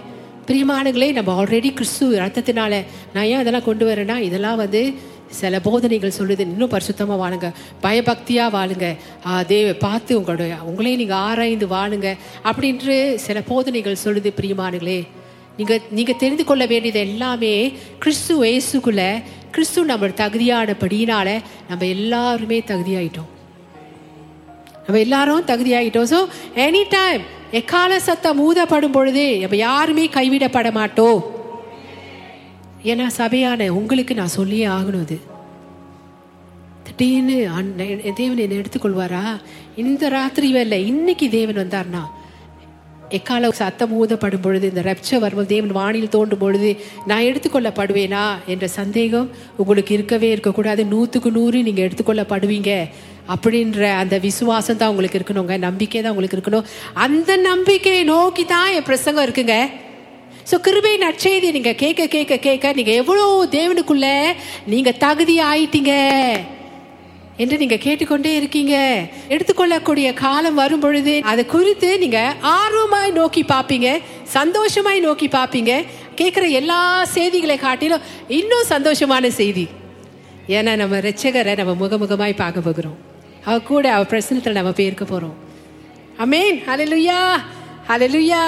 [0.47, 4.93] பிரியமானங்களே நம்ம ஆல்ரெடி கிறிஸ்து ரத்தத்தினால நான் ஏன் இதெல்லாம் கொண்டு வரேன்னா இதெல்லாம் வந்து
[5.29, 6.39] சில போதனைகள் சொல்லுது.
[6.39, 7.51] இன்னும் பரிசுத்தமாக வாழுங்க.
[7.81, 8.97] பயபக்தியாக வாழுங்க.
[9.45, 12.17] தேவ பார்த்து உங்களுடைய உங்களே நீங்கள் ஆராய்ந்து வாழுங்க.
[12.43, 15.07] அப்படின்ட்டு சில போதனைகள் சொல்லுது பிரியமானங்களே
[15.57, 17.53] நீங்கள் நீங்கள் தெரிந்து கொள்ள வேண்டியது எல்லாமே
[17.99, 19.03] கிறிஸ்து இயேசுக்குள்ள
[19.51, 21.29] கிறிஸ்து நம்ம தகுதியானபடியினால
[21.69, 23.31] நம்ம எல்லாருமே தகுதியாயிட்டோம்.
[24.85, 26.19] நம்ம எல்லாரும் தகுதியாகிட்டோம் ஸோ
[26.65, 27.23] எனி டைம்
[27.59, 31.19] எக்கால சத்தம் ஊதப்படும் பொழுது நம்ம யாருமே கைவிடப்பட மாட்டோம்.
[32.83, 35.17] ஏன்னா சபையான உங்களுக்கு நான் சொல்லியே ஆகணும் அது.
[36.87, 39.23] திடீர்னு அண்ணன் தேவன் என்னை எடுத்துக்கொள்வாரா?
[39.75, 42.03] இந்த ராத்திரி வேலை இன்னைக்கு தேவன் வந்தார்னா
[43.11, 48.23] எக்கால சத்தம் ஊதப்படும் பொழுது இந்த ரப்ச வரும்போது தேவன் வானில் தோண்டும் பொழுது நான் எடுத்துக்கொள்ளப்படுவேனா?
[48.45, 50.85] என்ற சந்தேகம் உங்களுக்கு இருக்கவே இருக்கக்கூடாது.
[50.85, 52.87] நூற்றுக்கு நூறு நீங்கள் எடுத்துக்கொள்ளப்படுவீங்க.
[53.33, 55.57] அப்படின்ற அந்த விசுவாசம் தான் உங்களுக்கு இருக்கணுங்க.
[55.57, 56.67] நம்பிக்கை தான் உங்களுக்கு இருக்கணும்.
[56.93, 59.57] அந்த நம்பிக்கையை நோக்கி தான் என் பிரசங்கம் இருக்குங்க.
[60.49, 64.07] ஸோ கிருபை நற்செய்தி நீங்கள் கேட்க கேட்க கேட்க நீங்கள் எவ்வளோ தேவனுக்குள்ள
[64.73, 65.93] நீங்கள் தகுதி ஆயிட்டீங்க
[67.37, 68.75] என்று நீங்க கேட்டுக்கொண்டே இருக்கீங்க.
[69.29, 72.19] எடுத்துக்கொள்ளக்கூடிய காலம் வரும் பொழுது அதை குறித்து நீங்க
[72.59, 73.89] ஆர்வமாய் நோக்கி பார்ப்பீங்க
[74.37, 75.73] சந்தோஷமாய் நோக்கி பார்ப்பீங்க
[76.21, 76.79] கேட்குற எல்லா
[77.17, 79.67] செய்திகளை காட்டிலும் இன்னும் சந்தோஷமான செய்தி.
[80.47, 82.97] ஏன்னா நம்ம ரட்சகரை நம்ம முகமுகமாய் பார்க்க போகிறோம்.
[83.43, 85.35] அவ கூட அவ பிரசனத்தில் நம்ம போயிருக்க போகிறோம்
[86.23, 87.21] அமேன் ஹலலுயா
[87.89, 88.43] ஹலலுயா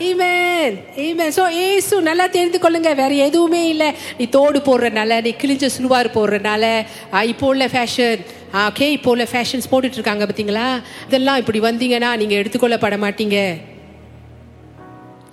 [0.00, 0.74] ஈமேன்
[1.04, 2.90] ஈமேன் ஸோ ஏசு நல்லா தெரிந்து கொள்ளுங்க.
[2.94, 3.88] வேற எதுவுமே இல்லை.
[4.18, 6.64] நீ தோடு போடுறனால நீ கிழிஞ்ச சுழுவார் போடுறனால
[7.12, 8.20] ஆ, இப்போ உள்ள ஃபேஷன்
[8.62, 10.66] ஓகே இப்போ உள்ள ஃபேஷன்ஸ் போட்டுட்டு இருக்காங்க பார்த்தீங்களா
[11.06, 13.38] இதெல்லாம் இப்படி வந்தீங்கன்னா நீங்க எடுத்துக்கொள்ளப்பட மாட்டீங்க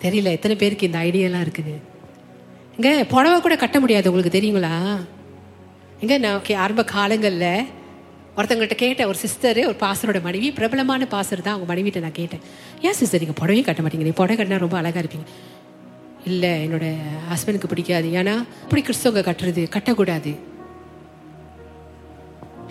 [0.01, 1.75] தெரியல எத்தனை பேருக்கு இந்த ஐடியாலாம் இருக்குது.
[2.77, 4.74] இங்கே புடவை கூட கட்ட முடியாது உங்களுக்கு தெரியுங்களா?
[6.01, 7.51] இங்கே நான் ஓகே ஆரம்ப காலங்களில்
[8.38, 12.42] ஒருத்தவங்கள்ட்ட கேட்டேன் ஒரு சிஸ்டரு ஒரு பாசரோட மனைவி பிரபலமான பாசர் தான் அவங்க மனைவிட்ட நான் கேட்டேன்.
[12.88, 14.08] ஏன் சிஸ்டர் நீங்கள் புடவையும் கட்ட மாட்டீங்க.
[14.08, 15.27] நீ புடவை கட்டினா ரொம்ப அழகாக இருப்பீங்க.
[16.32, 16.86] இல்லை என்னோட
[17.32, 18.08] ஹஸ்பண்டுக்கு பிடிக்காது.
[18.20, 20.34] ஏன்னா இப்படி கிறிஸ்தவங்க கட்டுறது கட்டக்கூடாது.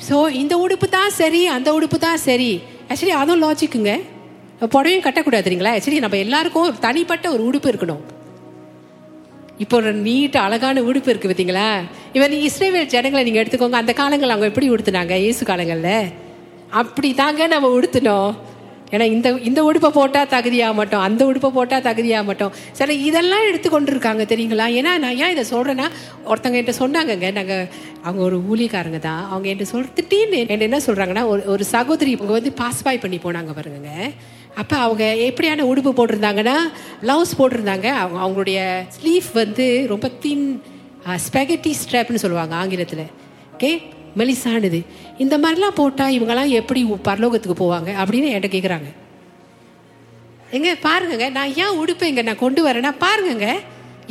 [0.09, 2.51] ஸோ இந்த உடுப்பு தான் சரி அந்த உடுப்பு தான் சரி.
[2.91, 3.93] ஆக்சுவலி அதுவும் லாஜிக்குங்க
[4.75, 8.03] புடவையும் கட்டக்கூடாதுங்களா ஆக்சுவலி நம்ம எல்லாருக்கும் ஒரு தனிப்பட்ட ஒரு உடுப்பு இருக்கணும்.
[9.63, 11.69] இப்போ ஒரு நீட் அழகான உடுப்பு இருக்கு பார்த்தீங்களா?
[12.17, 13.79] இவன் இஸ்ரேவேல் ஜனங்களை நீங்க எடுத்துக்கோங்க.
[13.83, 15.17] அந்த காலங்கள் அவங்க எப்படி உடுத்துனாங்க?
[15.25, 15.91] இயேசு காலங்கள்ல.
[16.81, 18.33] அப்படி தாங்க நம்ம உடுத்தினோம்.
[18.95, 22.53] ஏன்னா இந்த இந்த உடுப்பை போட்டால் தகுதியாக மாட்டோம் அந்த உடுப்பை போட்டால் தகுதியாக மாட்டோம்.
[22.79, 24.67] சில இதெல்லாம் எடுத்துக்கொண்டு இருக்காங்க தெரியுங்களா?
[24.79, 25.87] ஏன்னா நான் ஏன் இதை சொல்கிறேன்னா
[26.31, 27.31] ஒருத்தங்க என்கிட்ட சொன்னாங்கங்க.
[27.39, 27.65] நாங்கள்
[28.07, 29.23] அவங்க ஒரு ஊழியக்காரங்க தான்.
[29.31, 33.53] அவங்க என்கிட்ட சொல் திடீர்னு என்ன சொல்கிறாங்கன்னா ஒரு ஒரு சகோதரி இவங்க வந்து பாஸ் பாய் பண்ணி போனாங்க
[33.61, 33.93] பாருங்க
[34.61, 36.57] அப்போ அவங்க எப்படியான உடுப்பு போட்டிருந்தாங்கன்னா
[37.03, 37.89] ப்ளவுஸ் போட்டிருந்தாங்க.
[38.03, 38.59] அவங்க அவங்களுடைய
[38.97, 40.63] ஸ்லீவ் வந்து ரொம்ப தின்
[41.27, 43.07] ஸ்பெகட்டி ஸ்ட்ராப்னு சொல்லுவாங்க ஆங்கிலத்தில்.
[43.55, 43.71] ஓகே
[44.19, 44.81] மெலிசானது.
[45.19, 48.91] இந்த மாதிரிலாம் போட்டால் இவங்கெல்லாம் எப்படி பரலோகத்துக்கு போவாங்க அப்படின்னு என்கிட்ட கேட்குறாங்க
[50.57, 53.49] எங்க பாருங்க நான் ஏன் உடுப்பேங்க நான் கொண்டு வரேன்னா பாருங்கங்க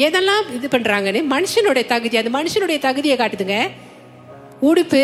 [0.05, 3.57] எதெல்லாம் இது பண்றாங்கன்னு மனுஷனுடைய தகுதி அந்த மனுஷனுடைய தகுதியை காட்டுதுங்க.
[4.69, 5.03] உடுப்பு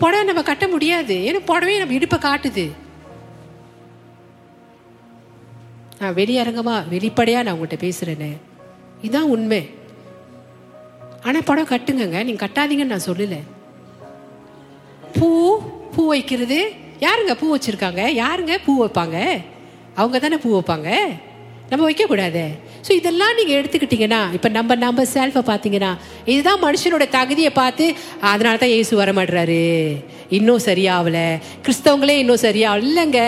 [0.00, 1.14] புடவை நம்ம கட்ட முடியாது.
[1.28, 2.66] ஏன்னா புடவையே நம்ம இடுப்பை காட்டுது.
[6.00, 8.30] நான் வெளியரங்கமா வெளிப்படையா நான் உங்கள்கிட்ட பேசுறேனே
[9.04, 9.60] இதுதான் உண்மை.
[11.26, 12.18] ஆனா படம் கட்டுங்கங்க.
[12.26, 13.36] நீங்க கட்டாதீங்கன்னு நான் சொல்லல.
[15.16, 15.28] பூ
[15.94, 16.58] பூ வைக்கிறது.
[17.06, 18.02] யாருங்க பூ வச்சிருக்காங்க?
[18.22, 19.16] யாருங்க பூ வைப்பாங்க?
[20.00, 20.90] அவங்க தானே பூ வைப்பாங்க?
[21.70, 22.42] நம்ம வைக்கக்கூடாது.
[22.86, 25.90] ஸோ இதெல்லாம் நீங்கள் எடுத்துக்கிட்டீங்கன்னா இப்போ நம்ம நம்ம செல்ஃபை பார்த்தீங்கன்னா
[26.32, 27.86] இதுதான் மனுஷனோட தகுதியை பார்த்து
[28.30, 29.62] அதனால தான் இயேசு வர மாட்டுறாரு
[30.38, 31.18] இன்னும் சரியாகல
[31.66, 33.22] கிறிஸ்தவங்களே இன்னும் சரியாகல இல்லைங்க.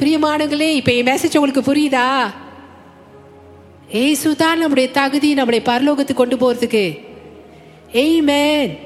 [0.00, 2.32] பிரியமானங்களே இப்போ என் மெசேஜ் உங்களுக்கு புரியுதா?
[3.88, 6.84] ஏசு தான் நம்முடைய தகுதி நம்முடைய பரலோகத்துக்கு கொண்டு போறதுக்கு.
[7.92, 8.78] ஏய்மேன்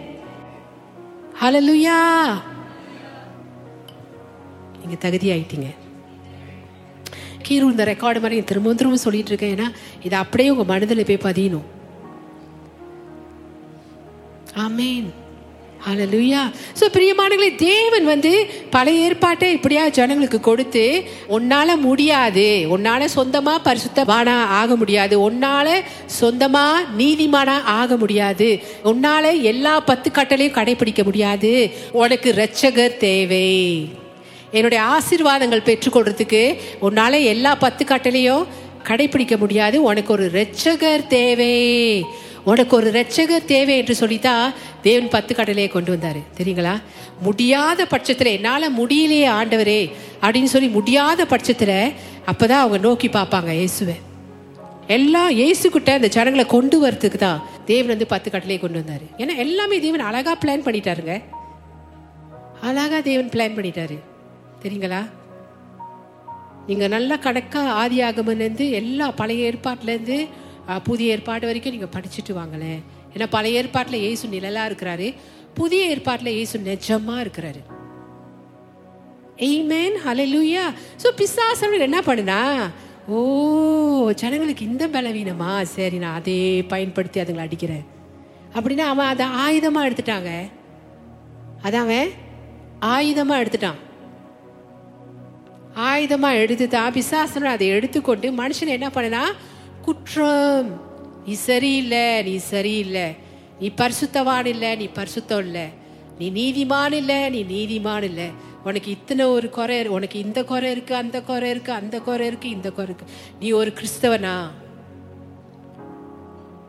[1.40, 1.98] ஹலலுயா
[4.80, 5.68] நீங்க தகுதி ஆயிட்டீங்க.
[7.42, 9.54] கீழே இந்த ரெக்கார்டு மாதிரி திரும்ப திரும்ப சொல்லிட்டு இருக்கேன்.
[9.56, 9.68] ஏன்னா
[10.02, 11.68] இது அப்படியே உங்க மனதில் போய் பதியணும்.
[14.64, 15.06] ஆமேன்
[15.86, 16.42] ஹalleluya
[16.80, 18.30] ஸோ பிரியமானங்களே தேவன் வந்து
[18.70, 20.84] பழைய ஏற்பாட்டை இப்படியா ஜனங்களுக்கு கொடுத்து
[21.28, 25.68] உன்னால முடியாது உன்னால சொந்தமா பரிசுத்தமானா ஆக முடியாது உன்னால
[26.20, 26.64] சொந்தமா
[26.98, 28.48] நீதிமானா ஆக முடியாது
[28.84, 31.52] உன்னால எல்லா பத்து கட்டளையும் கடைபிடிக்க முடியாது
[31.92, 33.46] உனக்கு ரட்சகர் தேவை.
[34.50, 36.42] என்னுடைய ஆசீர்வாதங்கள் பெற்றுக்கொள்றதுக்கு
[36.82, 38.44] உன்னால எல்லா பத்து கட்டளையும்
[38.88, 41.54] கடைபிடிக்க முடியாது உனக்கு ஒரு ரட்சகர் தேவை.
[42.44, 44.52] உனக்கு ஒரு ரட்சக தேவை என்று சொல்லித்தான்
[44.82, 46.20] தேவன் பத்து கடலையை கொண்டு வந்தாரு.
[46.38, 46.74] தெரியுங்களா?
[47.22, 51.92] முடியாத பட்சத்துல என்னால முடியலையே ஆண்டவரே அப்படின்னு சொல்லி முடியாத பட்சத்துல
[52.26, 53.96] அப்பதான் அவங்க நோக்கி பார்ப்பாங்க இயேசுவை.
[54.86, 59.20] எல்லாம் இயேசுக்கிட்ட அந்த ஜனங்களை கொண்டு வரதுக்கு தான் தேவன் வந்து பத்து கட்டளையை கொண்டு வந்தாரு.
[59.20, 61.22] ஏன்னா எல்லாமே தேவன் அழகா பிளான் பண்ணிட்டாருங்க.
[62.60, 63.98] அழகா தேவன் பிளான் பண்ணிட்டாரு.
[64.62, 65.02] தெரியுங்களா?
[66.66, 70.28] நீங்க நல்லா கணக்கா ஆதி ஆகமன்லேருந்து எல்லா பழைய ஏற்பாட்டிலேருந்து
[70.84, 72.80] புதிய ஏற்பாடு வரைக்கும் நீங்க படிச்சுட்டு வாங்களேன்.
[73.14, 75.14] ஏன்னா பழைய ஏற்பாட்டில் இயேசு நிழலாக இருக்கிறாரு.
[75.54, 77.62] புதிய ஏற்பாட்டில் இயேசு நிஜமா இருக்கிறாரு.
[79.48, 79.96] எய்மேன்
[80.32, 80.64] லூயா
[81.02, 82.40] ஸோ பிசாசன் என்ன பண்ணுனா
[83.08, 85.62] ஓ ஜனங்களுக்கு இந்த பலவீனமா?
[85.62, 87.84] சரி நான் அதே பயன்படுத்தி அதுங்களை அடிக்கிறேன்.
[88.54, 90.30] அப்படின்னா அவன் அதை ஆயுதமா எடுத்துட்டாங்க.
[91.62, 92.10] அதான் அவன்
[92.94, 93.80] ஆயுதமா எடுத்துட்டான்.
[95.88, 99.22] ஆயுதமா எடுத்துதான் பிசாசனம் அதை எடுத்துக்கொண்டு மனுஷன் என்ன பண்ணனா
[99.84, 100.70] குற்றம்.
[101.26, 103.16] நீ சரியில்லை நீ சரியில்லை.
[103.60, 105.66] நீ பரிசுத்தவான் இல்லை நீ பரிசுத்தம் இல்லை.
[106.18, 108.28] நீ நீதிமான் இல்லை நீ நீதிமான் இல்லை.
[108.64, 112.70] உனக்கு இத்தனை ஒரு குறை உனக்கு இந்த குறை இருக்கு அந்த குறை இருக்கு அந்த குறை இருக்கு இந்த
[112.70, 113.14] குறை இருக்கு.
[113.40, 114.36] நீ ஒரு கிறிஸ்தவனா?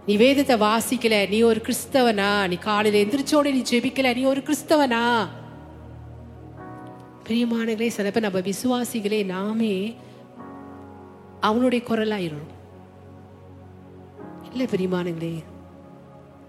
[0.05, 1.29] நீ வேதத்தை வாசிக்கல.
[1.29, 2.47] நீ ஒரு கிறிஸ்தவனா?
[2.47, 4.15] நீ காலையில எந்திரிச்சோட நீ ஜெபிக்கல.
[4.15, 5.27] நீ ஒரு கிறிஸ்தவனா?
[7.27, 9.95] பிரியமானங்களே சிலப்ப நம்ம விசுவாசிகளே நாமே
[11.41, 12.54] அவனுடைய குரலாயிரும்
[14.55, 15.33] இல்லை பிரியமானங்களே.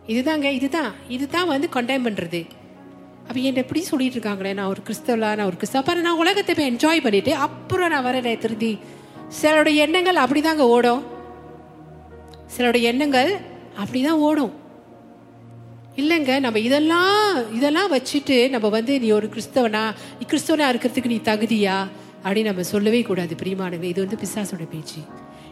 [0.07, 0.92] இதுதாங்க இதுதான்.
[1.09, 2.47] இதுதான் வந்து கொண்டைம் பண்ணுறது
[3.29, 5.85] அப்போ என்ன எப்படி சொல்லிட்டு இருக்காங்களே நான் ஒரு கிறிஸ்தவலா நான் ஒரு கிறிஸ்தவ.
[5.85, 8.79] பாரு நான் உலகத்தை போய் என்ஜாய் பண்ணிட்டு அப்புறம் நான் வரேன் திருந்தி
[9.29, 11.03] சிலருடைய எண்ணங்கள் அப்படிதாங்க ஓடும்.
[12.47, 13.38] சிலருடைய எண்ணங்கள்
[13.85, 14.53] அப்படிதான் ஓடும்.
[15.97, 19.85] இல்லைங்க நம்ம இதெல்லாம் இதெல்லாம் வச்சுட்டு நம்ம வந்து நீ ஒரு கிறிஸ்தவனா
[20.19, 21.87] நீ கிறிஸ்தவனா இருக்கிறதுக்கு நீ தகுதியா?
[22.25, 25.01] அப்படின்னு நம்ம சொல்லவே கூடாது பிரியமானங்க இது வந்து பிசாசோட பேச்சு.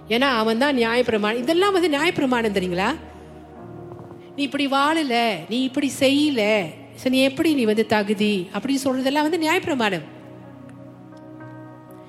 [0.08, 1.36] ஏன்னா அவன் தான் நியாயப்பிரமாணம்.
[1.36, 2.94] இதெல்லாம் வந்து நியாயப்பிரமாணம் தெரியுங்களா?
[4.36, 6.64] நீ இப்படி வாழல நீ இப்படி செய்யல.
[6.94, 8.48] சரி நீ எப்படி நீ வந்து தகுதி?
[8.52, 10.02] அப்படின்னு சொல்றதெல்லாம் வந்து நியாயப்பிரமாணம்.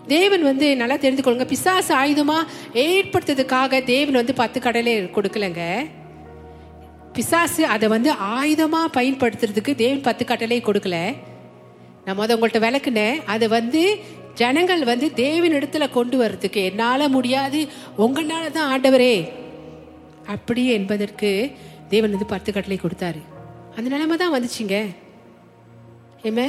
[0.08, 1.48] தேவன் வந்து நல்லா தெரிந்து கொள்ளுங்க.
[1.48, 5.90] பிசாசு ஆயுதமா ஏற்படுத்துறதுக்காக தேவன் வந்து பத்து கடலை கொடுக்கலங்க.
[7.14, 11.16] பிசாசு அதை வந்து ஆயுதமா பயன்படுத்துறதுக்கு தேவன் பத்து கட்டளை கொடுக்கல.
[12.06, 13.24] நான் முத உங்கள்கிட்ட விளக்குனேன்.
[13.26, 14.00] அதை வந்து
[14.42, 17.60] ஜனங்கள் வந்து தேவனிடத்துல கொண்டு வர்றதுக்கு என்னால் முடியாது.
[17.98, 19.16] உங்களால தான் ஆண்டவரே.
[20.34, 21.30] அப்படி என்பதற்கு
[21.90, 23.22] தேவன் வந்து பத்து கட்டளை கொடுத்தாரு.
[23.76, 24.78] அந்த நிலைமை தான் வந்துச்சுங்க.
[26.24, 26.48] ஏமே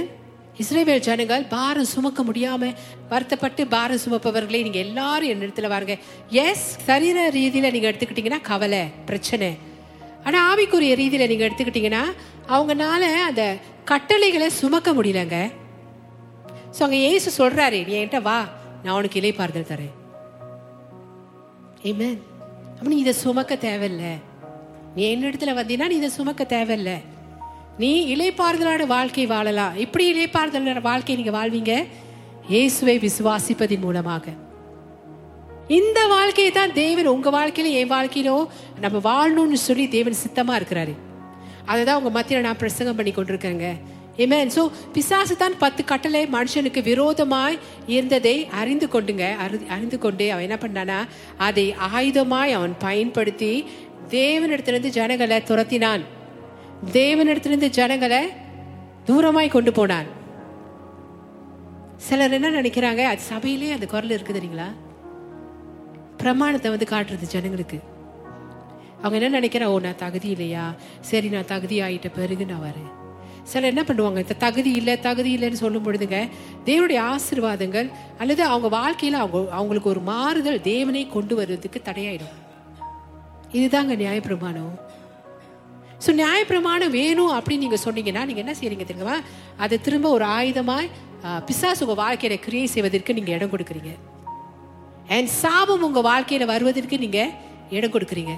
[0.62, 2.72] இஸ்ரேவேல் ஜனங்கள் பாரம் சுமக்க முடியாம
[3.09, 5.96] வருத்தப்பட்டு பாரம் சுமப்பவர்களே நீங்க எல்லாரும் என் இடத்துல வாருங்க.
[6.44, 9.51] எஸ் சரீர ரீதியில நீங்க எடுத்துக்கிட்டீங்கன்னா கவலை பிரச்சனை.
[10.25, 12.05] ஆனா ஆவிக்குரிய ரீதியில நீங்க எடுத்துக்கிட்டீங்கன்னா
[12.49, 13.44] அவங்கனால அந்த
[13.85, 15.38] கட்டளைகளை சுமக்க முடியலங்க.
[16.76, 18.38] ஸோ அங்கே ஏசு சொல்கிறாரு நீ என்கிட்ட வா
[18.84, 19.94] நான் உனக்கு இலைப்பாறுதல் தரேன்.
[21.90, 22.18] ஏமேன்
[22.76, 24.14] அப்ப நீ இதை சுமக்க தேவையில்லை.
[24.96, 26.96] நீ என்ன இடத்துல வந்தீங்கன்னா நீ இதை சுமக்க தேவையில்லை.
[27.82, 29.74] நீ இலைப்பாறுதலான வாழ்க்கை வாழலாம்.
[29.84, 31.72] இப்படி இலைப்பாறுதலான வாழ்க்கை நீங்க வாழ்வீங்க?
[32.52, 34.26] இயேசுவை விசுவாசிப்பதின் மூலமாக.
[35.78, 38.36] இந்த வாழ்க்கையை தான் தேவன் உங்க வாழ்க்கையில என் வாழ்க்கையிலோ
[38.84, 40.94] நம்ம வாழணும்னு சொல்லி தேவன் சித்தமா இருக்கிறாரு.
[41.70, 43.68] அதை தான் உங்க மத்தியில நான் பிரசங்கம் பண்ணி கொண்டிருக்கேங்க
[44.16, 49.37] ஏமேன் ஸோ பிசாசு தான் பத்து கட்டளை மனுஷனுக்கு விரோதமாய் இருந்ததை அறிந்து கொண்டுங்க.
[49.46, 51.07] அறி- அறிந்து கொண்டு அவன் என்ன பண்ணானா
[51.38, 53.64] அதை ஆயுதமாய் அவன் பயன்படுத்தி
[54.09, 56.00] தேவனிடத்திலிருந்து ஜனங்களை துரத்தினான்.
[56.92, 58.29] தேவனிடத்திலிருந்து ஜனங்களை
[59.07, 60.07] தூரமாய் கொண்டு போனான்.
[61.96, 64.74] சிலர் என்ன நினைக்கிறாங்க அது சபையிலே அந்த குரல் இருக்குது தெரியுங்களா?
[66.16, 67.81] பிரமாணத்தை வந்து காட்டுறது ஜனங்களுக்கு.
[69.02, 70.74] அவங்க என்ன நினைக்கிறா ஓ நான் தகுதி இல்லையா?
[71.00, 73.06] சரி நான் தகுதி ஆகிட்ட பிறகு நான் வரேன்.
[73.50, 76.18] சிலர் என்ன பண்ணுவாங்க இந்த தகுதி இல்லை தகுதி இல்லைன்னு சொல்லும் பொழுதுங்க
[76.68, 77.88] தேவனுடைய ஆசீர்வாதங்கள்
[78.22, 82.35] அல்லது அவங்க வாழ்க்கையில் அவங்க அவங்களுக்கு ஒரு மாறுதல் தேவனை கொண்டு வருவதற்கு தடையாயிடும்.
[83.59, 84.74] இதுதாங்க நியாயப்பிரமாணம்.
[86.04, 89.16] ஸோ நியாயப்பிரமாணம் வேணும் அப்படின்னு நீங்கள் சொன்னீங்கன்னா நீங்கள் என்ன செய்றீங்க தெரியுமா?
[89.64, 90.90] அதை திரும்ப ஒரு ஆயுதமாய்
[91.48, 93.92] பிசாசு உங்கள் வாழ்க்கையில கிரியை செய்வதற்கு நீங்கள் இடம் கொடுக்குறீங்க.
[95.14, 97.32] அண்ட் சாபம் உங்கள் வாழ்க்கையில வருவதற்கு நீங்கள்
[97.76, 98.35] இடம் கொடுக்குறீங்க.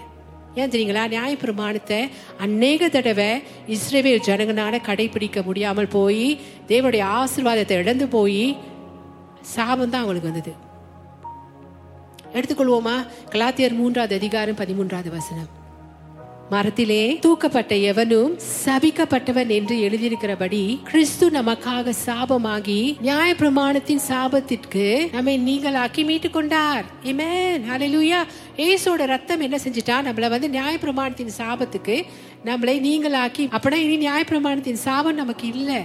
[0.55, 1.03] ஏன் தெரியுங்களா?
[1.15, 2.09] நியாயப்பிரமாணத்தை
[2.39, 8.57] அநேக தடவை இஸ்ரேவேல் ஜனங்களால கடைபிடிக்க முடியாமல் போய் தேவனுடைய ஆசீர்வாதத்தை இழந்து போய்
[9.41, 10.55] சாபம் தான் அவங்களுக்கு வந்தது.
[12.33, 13.07] எடுத்துக்கொள்வோமா?
[13.31, 15.58] கலாத்தியர் மூன்றாவது அதிகாரம் பதிமூன்றாவது வசனம்.
[16.51, 26.31] மரத்திலே தூக்கப்பட்ட எவனும் சபிக்கப்பட்டவன் என்று எழுதியிருக்கிறபடி கிறிஸ்து நமக்காக சாபமாகி நியாய பிரமாணத்தின் சாபத்திற்கு நம்மை நீங்களாக்கி மீட்டு
[26.31, 30.03] கொண்டார் இமேன் ஹalleluya ஏசோட ரத்தம் என்ன செஞ்சிட்டா?
[30.03, 32.05] நம்மள வந்து நியாய பிரமாணத்தின் சாபத்துக்கு
[32.45, 35.85] நம்மளை நீங்களாக்கி அப்படின்னா இனி நியாய பிரமாணத்தின் சாபம் நமக்கு இல்ல.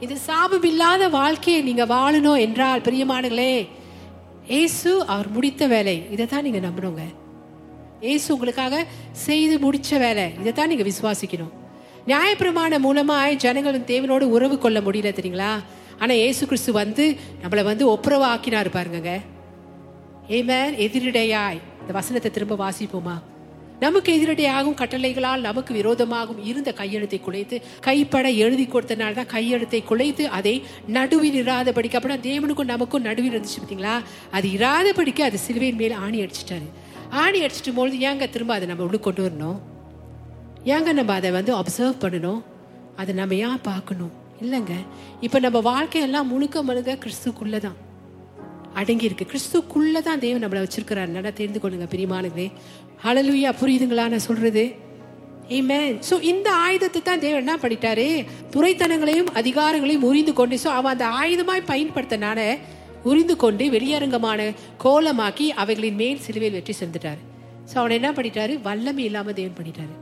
[0.00, 3.68] இது சாபம் இல்லாத வாழ்க்கையை நீங்க வாழணும் என்றால் பிரியமானங்களே
[4.46, 6.06] ஏசு அவர் முடித்த வேலை.
[6.10, 7.21] இதை தான் நீங்க நம்பணுங்க
[8.06, 8.76] இயேசு உங்களுக்காக
[9.24, 10.24] செய்து முடிச்ச வேலை.
[10.40, 11.52] இதைத்தான் நீங்க விசுவாசிக்கணும்.
[12.10, 15.52] நியாயப்பிரமாணம் மூலமாய் ஜனங்களும் தேவனோடு உறவு கொள்ள முடியல தெரியுங்களா?
[16.02, 17.04] ஆனா இயேசு கிறிஸ்து வந்து
[17.42, 19.12] நம்மளை வந்து ஒப்புரவு ஆக்கினாரு பாருங்க
[20.38, 21.60] ஏமேன் எதிரிடையாய்.
[21.82, 23.16] இந்த வசனத்தை திரும்ப வாசிப்போமா?
[23.84, 30.54] நமக்கு எதிரடையாகும் கட்டளைகளால் நமக்கு விரோதமாகும் இருந்த கையெழுத்தை குலைத்து கைப்பட எழுதி கொடுத்தனால தான் கையெழுத்தை குலைத்து அதை
[30.98, 31.98] நடுவில் இராதபடிக்கு.
[31.98, 33.96] அப்படின்னா தேவனுக்கும் நமக்கும் நடுவில் இருந்துச்சு பார்த்தீங்களா?
[34.30, 36.68] அது இராதபடிக்கு அது சிலுவையின் மேல் ஆணி அடிச்சிட்டாரு.
[37.20, 39.58] ஆணி அடிச்சிட்டு பொழுது ஏங்க திரும்ப அதை நம்ம உள்ள கொண்டு வரணும்?
[40.74, 42.40] ஏங்க நம்ம அதை வந்து அப்சர்வ் பண்ணணும்?
[43.00, 44.12] அதை நம்ம ஏன் பார்க்கணும்?
[44.44, 44.74] இல்லைங்க.
[45.26, 47.78] இப்போ நம்ம வாழ்க்கையெல்லாம் முழுக்க முழுக்க கிறிஸ்துக்குள்ளே தான்
[48.80, 51.10] அடங்கி இருக்கு கிறிஸ்துக்குள்ளே தான் தேவன் நம்மளை வச்சிருக்கிறார்.
[51.16, 52.48] நல்லா தெரிந்து கொள்ளுங்க பிரியமானங்களே
[53.08, 54.64] அழலுயா புரியுதுங்களா நான் சொல்றது?
[55.56, 58.06] ஏமே ஸோ இந்த ஆயுதத்தை தான் தேவன் என்ன பண்ணிட்டாரு?
[58.54, 62.40] துறைத்தனங்களையும் அதிகாரங்களையும் உரிந்து கொண்டு ஸோ அவன் அந்த ஆயுதமாய் பயன்படுத்தினால
[63.10, 64.40] உரிந்து கொண்டு வெளியரங்கமான
[64.84, 67.22] கோலமாக்கி அவைகளின் மேல் சிலுவையில் வெற்றி செஞ்சுட்டாரு
[67.70, 68.54] ஸோ அவனை என்ன பண்ணிட்டாரு?
[68.62, 69.94] வல்லமை இல்லாம தேவன் பண்ணிட்டாரு.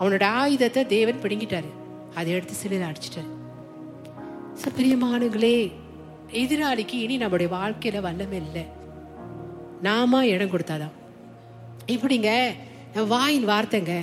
[0.00, 1.70] அவனோட ஆயுதத்தை தேவன் பிடுங்கிட்டாரு.
[2.18, 3.30] அதை எடுத்து சிலையில் அடிச்சிட்டாரு.
[4.60, 5.56] ஸோ பிரியமானங்களே
[6.42, 8.64] எதிராளிக்கு இனி நம்முடைய வாழ்க்கையில வல்லமை இல்லை.
[9.88, 10.94] நாம இடம் கொடுத்தாதான்.
[11.94, 12.30] இப்படிங்க
[12.94, 13.94] நம்ம வாயின் வார்த்தைங்க.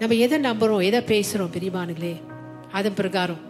[0.00, 0.84] நம்ம எதை நம்புறோம்?
[0.90, 1.54] எதை பேசுறோம்?
[1.56, 2.14] பிரியமானுங்களே
[2.78, 3.42] அதன் பிரகாரம்.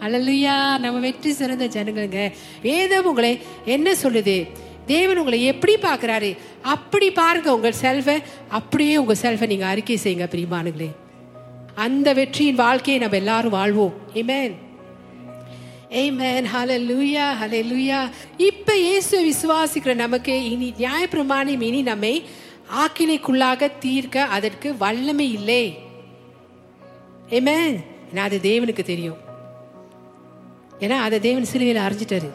[0.00, 2.32] அழலுயா நம்ம வெற்றி சிறந்த ஜனங்களுங்க.
[2.62, 4.48] வேதம் உங்களை என்ன சொல்லுது?
[4.86, 6.36] தேவன் உங்களை எப்படி பார்க்குறாரு?
[6.62, 10.90] அப்படி பாருங்க உங்கள் செல்ஃபை அப்படியே உங்கள் செல்ஃபை நீங்கள் அறிக்கை செய்யுங்க பிரியமானுங்களே
[11.74, 13.94] அந்த வெற்றியின் வாழ்க்கையை நம்ம எல்லாரும் வாழ்வோம்.
[14.14, 14.54] Amen.
[15.90, 17.28] லூயா Hallelujah.
[17.42, 18.08] Hallelujah.
[18.36, 22.24] இப்ப இயேசு விசுவாசிக்கிற நமக்கு இனி நியாயப்பிரமாணம் இனி நம்மை
[22.84, 25.78] ஆக்கினைக்குள்ளாக தீர்க்க அதற்கு வல்லமை இல்லை.
[27.30, 27.80] ஏமேன்
[28.12, 29.29] நான் அது தேவனுக்கு தெரியும்.
[30.80, 32.30] ஏன்னா அதை தேவன் சிலுவையில் அறிஞ்சிட்டாரு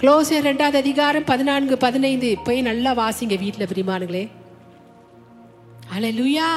[0.00, 2.36] க்ளோசியர் ரெண்டாவது அதிகாரம் பதினான்கு பதினைந்து.
[2.44, 4.28] போய் நல்லா வாசிங்க வீட்டில் பிரிமானுங்களே
[5.96, 6.48] அலலுயா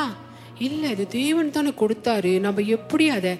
[0.60, 2.40] இல்லை இது தேவன் தானே கொடுத்தாரு.
[2.40, 3.34] நம்ம எப்படி அதை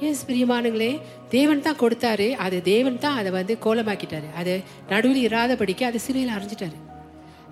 [0.00, 2.30] எஸ் பிரியமானுங்களே தேவன் தான் கொடுத்தாரு.
[2.44, 4.28] அது தேவன் தான் அதை வந்து கோலமாக்கிட்டாரு.
[4.36, 6.78] அது நடுவில் இராதபடிக்கு அதை சிறையில் அரைஞ்சிட்டாரு.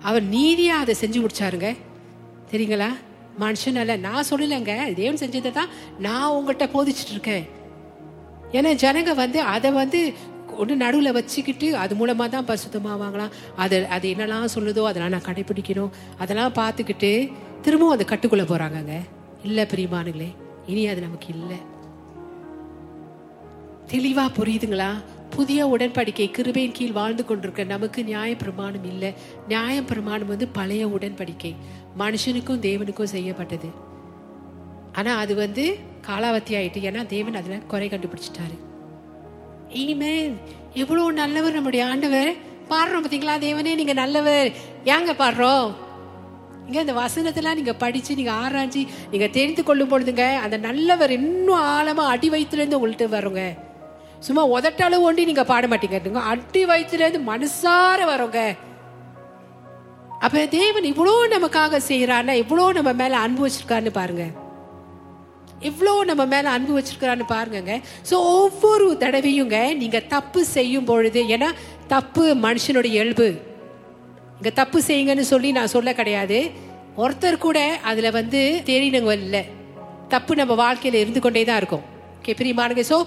[0.01, 1.69] அவர் நீதியாக அதை செஞ்சு முடிச்சாருங்க.
[2.51, 2.89] தெரியுங்களா?
[3.39, 3.95] மனுஷன் அல்ல.
[3.95, 4.93] நான் சொல்லலைங்க.
[4.93, 5.67] தேவன் செஞ்சதை தான்
[5.99, 7.45] நான் உங்கள்கிட்ட போதிச்சிட்டு இருக்கேன்.
[8.51, 10.13] ஏன்னா ஜனங்க வந்து அதை வந்து
[10.57, 16.53] ஒன்று நடுவில் வச்சுக்கிட்டு அது மூலமாக தான் பரிசுத்தமாவாங்களாம் அது அது என்னெல்லாம் சொல்லுதோ அதெல்லாம் நான் கடைப்பிடிக்கணும் அதெல்லாம்
[16.53, 17.31] பார்த்துக்கிட்டு
[17.61, 18.95] திரும்பவும் அது கட்டுக்குள்ளே போகிறாங்கங்க
[19.43, 20.29] இல்லை பிரியமானுங்களே
[20.67, 21.57] இனி அது நமக்கு இல்லை.
[23.87, 24.89] தெளிவாக புரியுதுங்களா?
[25.35, 29.13] புதிய உடன்படிக்கை கிருபையின் கீழ் வாழ்ந்து கொண்டிருக்க நமக்கு நியாய பிரமாணம் இல்லை.
[29.47, 31.55] நியாய பிரமாணம் வந்து பழைய உடன்படிக்கை.
[31.99, 33.69] மனுஷனுக்கும் தேவனுக்கும் செய்யப்பட்டது.
[34.93, 38.55] ஆனால் அது வந்து காலாவதி ஆயிட்டு ஏன்னா தேவன் அதில் குறை கண்டுபிடிச்சிட்டாரு.
[39.69, 40.31] இனிமே
[40.73, 42.31] எவ்வளோ நல்லவர் நம்முடைய ஆண்டவர்?
[42.69, 44.51] பாடுறோம் பார்த்தீங்களா தேவனே நீங்க நல்லவர்.
[44.85, 45.73] ஏங்க பாடுறோம்?
[46.65, 52.05] இங்க இந்த வசனத்தெல்லாம் நீங்க படிச்சு நீங்க ஆராய்ச்சி நீங்க தெரிந்து கொள்ளும் பொழுதுங்க அந்த நல்லவர் இன்னும் ஆழமா
[52.13, 53.43] அடி வயிற்றுல இருந்து உங்கள்கிட்ட வருங்க.
[54.19, 58.55] சும்மா உதட்டளவு ஒண்டி நீங்க பாட மாட்டீங்க அடி வயிற்றுல இருந்து மனசார வருங்க.
[60.19, 63.49] அப்ப தேவன் இவ்வளோ நமக்காக செய்யறான்னா இவ்வளோ நம்ம மேல அன்பு
[63.93, 64.47] பாருங்கள்
[65.67, 67.73] எவ்வளோ இவ்வளோ நம்ம மேலே அன்பு வச்சிருக்கிறான்னு பாருங்கங்க.
[68.09, 71.49] ஸோ ஒவ்வொரு தடவையுங்க நீங்கள் தப்பு செய்யும் பொழுது ஏன்னா
[71.93, 73.27] தப்பு மனுஷனுடைய இயல்பு.
[74.37, 76.39] இங்கே தப்பு செய்யுங்கன்னு சொல்லி நான் சொல்ல கிடையாது.
[77.03, 77.59] ஒருத்தர் கூட
[77.91, 79.43] அதில் வந்து தெரியணுங்க இல்லை.
[80.13, 81.85] தப்பு நம்ம வாழ்க்கையில் இருந்து கொண்டே தான் இருக்கும்.
[82.19, 82.97] ஓகே பிரியமானுங்க ஸோ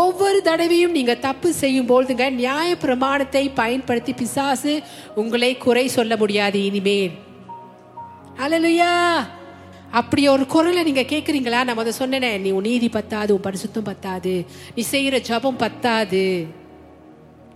[0.00, 4.74] ஒவ்வொரு தடவையும் நீங்கள் தப்பு செய்யும் பொழுதுங்க நியாய பிரமாணத்தை பயன்படுத்தி பிசாசு
[5.22, 7.14] உங்களை குறை சொல்ல முடியாது இனிமேல்.
[8.44, 8.94] அலலுயா
[9.90, 11.64] அப்படி ஒரு குரலை நீங்க கேக்குறீங்களா?
[11.64, 14.44] நான் அதை சொன்னேனே நீ உன் நீதி பத்தாது உன் பரிசுத்தம் பத்தாது.
[14.74, 16.46] நீ செய்யற ஜபம் பத்தாது.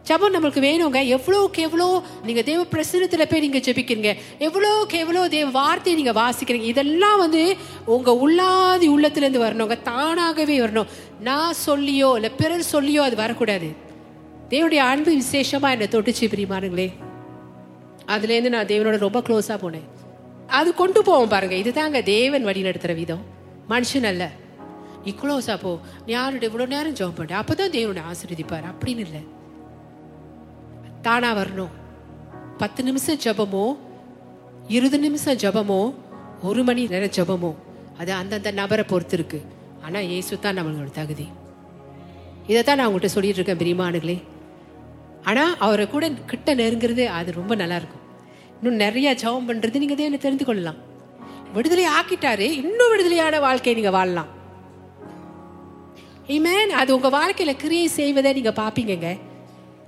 [0.03, 1.01] ஜபம் நம்மளுக்கு வேணுங்க.
[1.17, 4.17] எவ்வளோக்கு எவ்வளோ நீங்க தேவ பிரசனத்துல போய் நீங்க ஜெபிக்கிறீங்க.
[4.39, 6.69] எவ்வளோக்கு எவ்வளோ தேவ வார்த்தையை நீங்க வாசிக்கிறீங்க.
[6.73, 10.87] இதெல்லாம் வந்து உங்க உள்ளாதி உள்ளத்துல இருந்து வரணுங்க தானாகவே வரணும்.
[11.21, 13.71] நான் சொல்லியோ இல்ல பிறர் சொல்லியோ அது வரக்கூடாது.
[14.49, 16.93] தேவனுடைய அன்பு விசேஷமா என்னை தொட்டுச்சு பிரிமானுங்களே
[18.05, 19.87] அதுல இருந்து நான் தேவனோட ரொம்ப க்ளோஸா போனேன்.
[20.47, 21.55] அது கொண்டு போவோம் பாருங்க.
[21.55, 23.25] இதுதாங்க தேவன் வழி நடத்துகிற விதம்.
[23.69, 24.31] மனுஷன் அல்ல.
[25.05, 25.79] நீ க்ளோஸா போ.
[26.07, 27.41] நீ யாருடைய இவ்வளோ நேரம் ஜோம் பண்ண?
[27.41, 28.65] அப்பதான் தேவனோட ஆசீர்வதிப்பார்.
[28.73, 29.27] அப்படின்னு இல்லை.
[31.03, 31.73] தானா வரணும்.
[32.59, 33.77] பத்து நிமிஷம் ஜபமோ
[34.69, 35.95] இருபது நிமிஷம் ஜபமோ
[36.43, 37.55] ஒரு மணி நேரம் ஜபமோ
[37.99, 39.43] அது அந்தந்த நபரை பொறுத்து இருக்கு.
[39.85, 41.29] ஆனால் இயேசு தான் நம்மளோட தகுதி.
[42.47, 44.23] இதைத்தான் நான் உங்கள்கிட்ட சொல்லிட்டு இருக்கேன் பிரியமானுங்களே
[45.23, 48.04] ஆனால் அவரை கூட கிட்ட நெருங்கிறது அது ரொம்ப நல்லா இருக்கும்.
[48.63, 50.75] இன்னும் நிறைய ஜபம் பண்றது நீங்க தேவனை தெரிந்து கொள்ளலாம்.
[51.53, 54.27] விடுதலை ஆக்கிட்டாரு இன்னும் விடுதலையான வாழ்க்கையை நீங்க வாழலாம்.
[56.29, 59.19] ஏமேன் அது உங்க வாழ்க்கையில கிரியை செய்வதை நீங்க பார்ப்பீங்கங்க.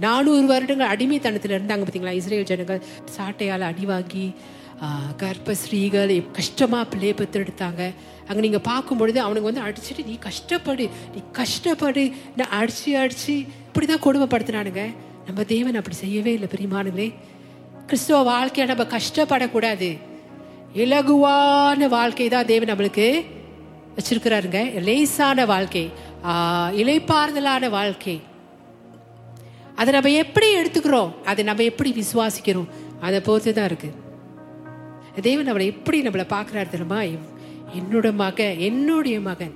[0.01, 2.83] நானூறு வருடங்கள் அடிமைத்தனத்தில் இருந்தாங்க பார்த்தீங்களா இஸ்ரேல் ஜனங்கள்
[3.17, 4.35] சாட்டையால் அடிவாங்கி
[4.83, 7.95] ஆஹ், கர்ப்பஸ்ரீகள் எப்- கஷ்டமா பிள்ளைய பெற்றெடுத்தாங்க.
[8.27, 12.13] அங்க நீங்க பார்க்கும் பொழுது அவனுக்கு வந்து அடிச்சுட்டு நீ கஷ்டப்படு நீ கஷ்டப்படு.
[12.37, 14.95] நான் அடிச்சு அடிச்சு இப்படிதான் கொடுமைப்படுத்தினானுங்க.
[15.27, 17.15] நம்ம தேவன் அப்படி செய்யவே இல்லை பெரியமானுங்களே
[17.87, 19.99] கிறிஸ்துவ வாழ்க்கையை நம்ம கஷ்டப்படக்கூடாது.
[20.75, 23.25] இலகுவான வாழ்க்கை தான் தேவன் நம்மளுக்கு
[23.97, 24.83] வச்சிருக்கிறாருங்க.
[24.83, 25.91] லேசான வாழ்க்கை.
[26.81, 28.21] இலைப்பாறுதலான வாழ்க்கை.
[29.75, 31.23] அதை நம்ம எப்படி எடுத்துக்கிறோம்?
[31.23, 32.69] அதை நம்ம எப்படி விசுவாசிக்கிறோம்?
[33.01, 33.93] அதை பொறுத்து தான் இருக்கு.
[35.23, 37.01] தேவன் நம்மளை எப்படி நம்மளை பார்க்குறாரு தெரியுமா?
[37.77, 39.55] என்னோட மகன் என்னுடைய மகன்.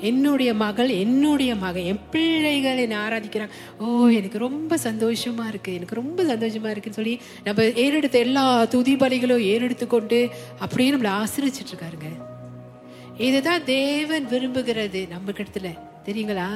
[0.00, 3.48] என்னுடைய மகள் என்னுடைய மகன் என் பிள்ளைகள் என்னை ஆராதிக்கிறாங்க.
[3.78, 9.38] ஓ எனக்கு ரொம்ப சந்தோஷமா இருக்கு எனக்கு ரொம்ப சந்தோஷமா இருக்குன்னு சொல்லி நம்ம ஏறெடுத்த எல்லா துதி பலிகளும்
[9.38, 12.08] ஏறெடுத்து கொண்டு அப்படியே நம்மளை ஆசிரிச்சிட்டு இருக்காருங்க.
[13.18, 15.78] இதுதான் தேவன் விரும்புகிறது நம்ம இடத்துல.
[16.04, 16.48] தெரியுங்களா?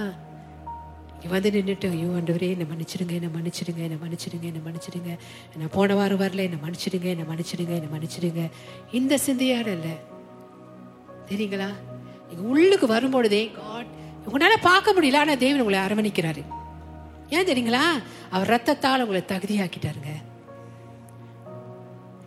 [1.30, 5.18] வந்து நின்றுட்டு ஐயோ ஆண்டவரே என்னை மன்னிச்சிடுங்க என்னை மன்னிச்சிடுங்க என்னை மன்னிச்சிடுங்க என்னை மன்னிச்சிடுங்க.
[5.58, 8.50] நான் போன வாரம் வரல என்னை மன்னிச்சிடுங்க என்னை மன்னிச்சிடுங்க என்னை மன்னிச்சிடுங்க.
[8.92, 9.86] இந்த சிந்தையாடல்ல.
[11.28, 11.68] தெரியுங்களா?
[12.40, 13.90] உள்ளுக்கு வரும்பொழுதே காட்
[14.28, 16.42] உங்களால பார்க்க முடியல ஆனால் தேவன் உங்களை அரவணிக்கிறாரு.
[17.28, 17.82] ஏன் தெரியுங்களா?
[18.30, 20.12] அவர் ரத்தத்தால் உங்களை தகுதியாக்கிட்டாருங்க.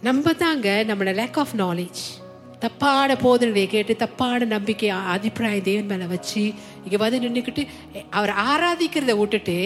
[0.01, 2.01] நம்ம தாங்க நம்மளோட லேக் ஆஃப் நாலேஜ்
[2.59, 7.67] தப்பான போதனையை கேட்டு தப்பான நம்பிக்கை அபிப்பிராயம் தேவன் மேலே வச்சு இங்கே வந்து நின்றுக்கிட்டு
[8.09, 9.57] அவர் ஆராதிக்கிறத விட்டுட்டு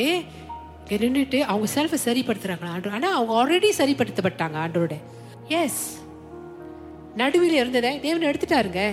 [0.82, 4.96] இங்கே நின்றுட்டு அவங்க செல்ஃபை சரிப்படுத்துகிறாங்களா ஆண்டு ஆனால் அவங்க ஆல்ரெடி சரிப்படுத்தப்பட்டாங்க ஆண்டோட
[5.48, 6.00] எஸ்
[7.16, 8.92] நடுவில் இருந்ததை தேவன் எடுத்துட்டாருங்க.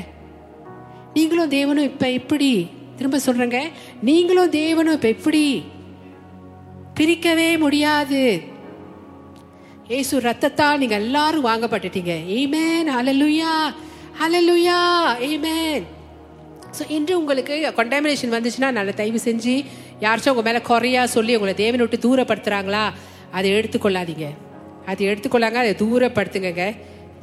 [1.18, 2.50] நீங்களும் தேவனும் இப்ப எப்படி
[2.98, 3.58] திரும்ப சொல்கிறேங்க
[4.08, 5.42] நீங்களும் தேவனும் இப்ப எப்படி
[6.98, 8.22] பிரிக்கவே முடியாது.
[9.98, 12.14] ஏசு ரத்தத்தால் நீங்க எல்லாரும் வாங்கப்பட்டுட்டீங்க.
[12.38, 13.52] ஏமேன் அலலுயா
[14.24, 14.80] அலலுயா
[15.28, 15.84] ஏமேன்
[16.78, 19.54] ஸோ இன்று உங்களுக்கு கண்டாமினேஷன் வந்துச்சுன்னா நல்ல தயவு செஞ்சு
[20.04, 22.82] யாராச்சும் உங்க மேலே குறையா சொல்லி உங்களை தேவனை விட்டு தூரப்படுத்துறாங்களா
[23.36, 24.26] அதை எடுத்துக்கொள்ளாதீங்க.
[24.90, 26.66] அதை எடுத்துக்கொள்ளாங்க அதை தூரப்படுத்துங்க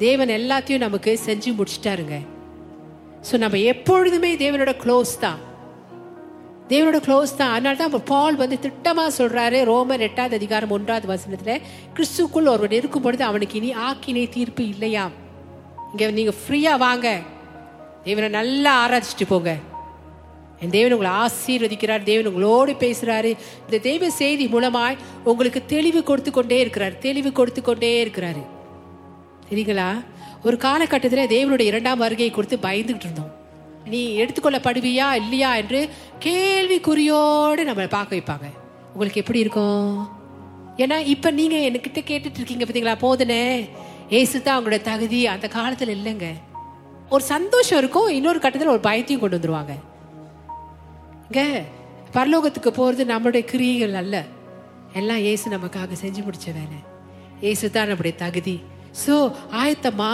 [0.06, 2.18] தேவன் எல்லாத்தையும் நமக்கு செஞ்சு முடிச்சிட்டாருங்க.
[3.28, 5.40] ஸோ நம்ம எப்பொழுதுமே தேவனோட க்ளோஸ் தான்.
[6.72, 7.54] தேவனோட க்ளோஸ் தான்.
[7.56, 11.64] அதனால தான் பால் வந்து திட்டமாக சொல்கிறாரு ரோமர் எட்டாவது அதிகாரம் ஒன்றாவது வசனத்தில்
[11.96, 15.14] கிறிஸ்துக்குள் ஒருவன் இருக்கும் பொழுது அவனுக்கு இனி ஆக்கினை தீர்ப்பு இல்லையாம்
[15.92, 17.08] இங்கே நீங்கள் ஃப்ரீயாக வாங்க.
[18.08, 19.52] தேவனை நல்லா ஆராய்ச்சிட்டு போங்க.
[20.64, 22.04] என் தேவன் உங்களை ஆசீர்வதிக்கிறார்.
[22.10, 23.32] தேவன் உங்களோடு பேசுகிறாரு
[23.66, 25.00] இந்த தெய்வ செய்தி மூலமாய்
[25.32, 26.96] உங்களுக்கு தெளிவு கொடுத்து கொண்டே இருக்கிறார்.
[27.06, 28.44] தெளிவு கொடுத்து கொண்டே இருக்கிறாரு.
[29.48, 29.90] சரிங்களா
[30.46, 33.32] ஒரு காலகட்டத்தில் தேவனுடைய இரண்டாம் வருகையை கொடுத்து பயந்துகிட்டு இருந்தோம்.
[33.86, 38.50] நீ எடுத்துக்கொள்ளப்படுவியா இல்லையா என்று கேள்விக்குறியோடு நம்மளை பார்க்க வைப்பாங்க.
[38.94, 40.10] உங்களுக்கு எப்படி இருக்கும்?
[40.78, 43.70] ஏன்னா இப்ப நீங்க என்கிட்ட கேட்டுட்டு இருக்கீங்க பாத்தீங்களா போதுனே.
[44.10, 45.28] ஏசு தான் அவங்களோட தகுதி.
[45.28, 46.26] அந்த காலத்துல இல்லைங்க.
[47.10, 49.74] ஒரு சந்தோஷம் இருக்கும் இன்னொரு கட்டத்தில் ஒரு பயத்தையும் கொண்டு வந்துருவாங்க.
[51.32, 51.62] இங்க
[52.14, 54.24] பரலோகத்துக்கு போறது நம்மளுடைய கிரியைகள் அல்ல.
[54.94, 56.80] எல்லாம் ஏசு நமக்காக செஞ்சு முடிச்ச வேலை.
[57.42, 58.62] இயேசு தான் நம்முடைய தகுதி.
[59.04, 59.16] ஸோ
[59.62, 60.12] ஆயத்தமா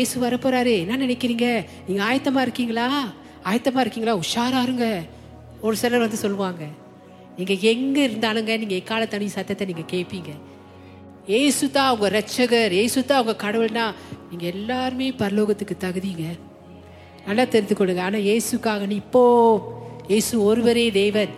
[0.00, 0.72] ஏசு வரப்போறாரு.
[0.84, 1.46] என்ன நினைக்கிறீங்க?
[1.86, 2.88] நீங்க ஆயத்தமா இருக்கீங்களா?
[3.50, 4.16] ஆயத்தமா இருக்கீங்களா?
[4.22, 4.86] உஷாரா இருங்க.
[5.66, 6.62] ஒரு சிலர் வந்து சொல்லுவாங்க
[7.36, 10.32] நீங்க எங்க இருந்தாலுங்க நீங்க எக்கால தனி சத்தத்தை நீங்க கேட்பீங்க
[11.38, 13.86] ஏசு தான் அவங்க ரட்சகர் ஏசு தான் அவங்க கடவுள்னா
[14.30, 16.24] நீங்க எல்லாருமே பரலோகத்துக்கு தகுதிங்க.
[17.26, 19.24] நல்லா தெரிந்து கொடுங்க ஆனா இயேசுக்காக நீ இப்போ
[20.12, 21.32] இயேசு ஒருவரே தேவன்.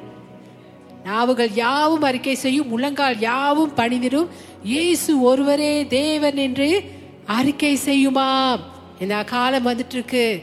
[1.09, 4.31] நாவுகள் யாவும் அறிக்கை செய்யும் முழங்கால் யாவும் பணிந்திடும்.
[4.65, 6.85] இயேசு ஒருவரே தேவன் என்று
[7.27, 8.61] அறிக்கை செய்யுமாம்.
[9.01, 10.43] இந்த காலம் வந்துட்டு இருக்கு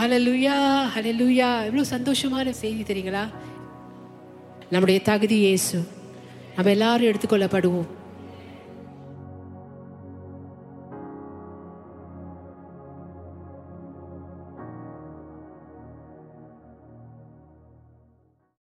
[0.00, 3.28] ஹலலுயா ஹலலுயா எவ்வளவு சந்தோஷமான செய்தி தெரியுங்களா?
[4.70, 5.88] நம்முடைய தகுதி இயேசு.
[6.54, 7.86] நம்ம எல்லாரும் எடுத்துக்கொள்ளப்படுவோம்.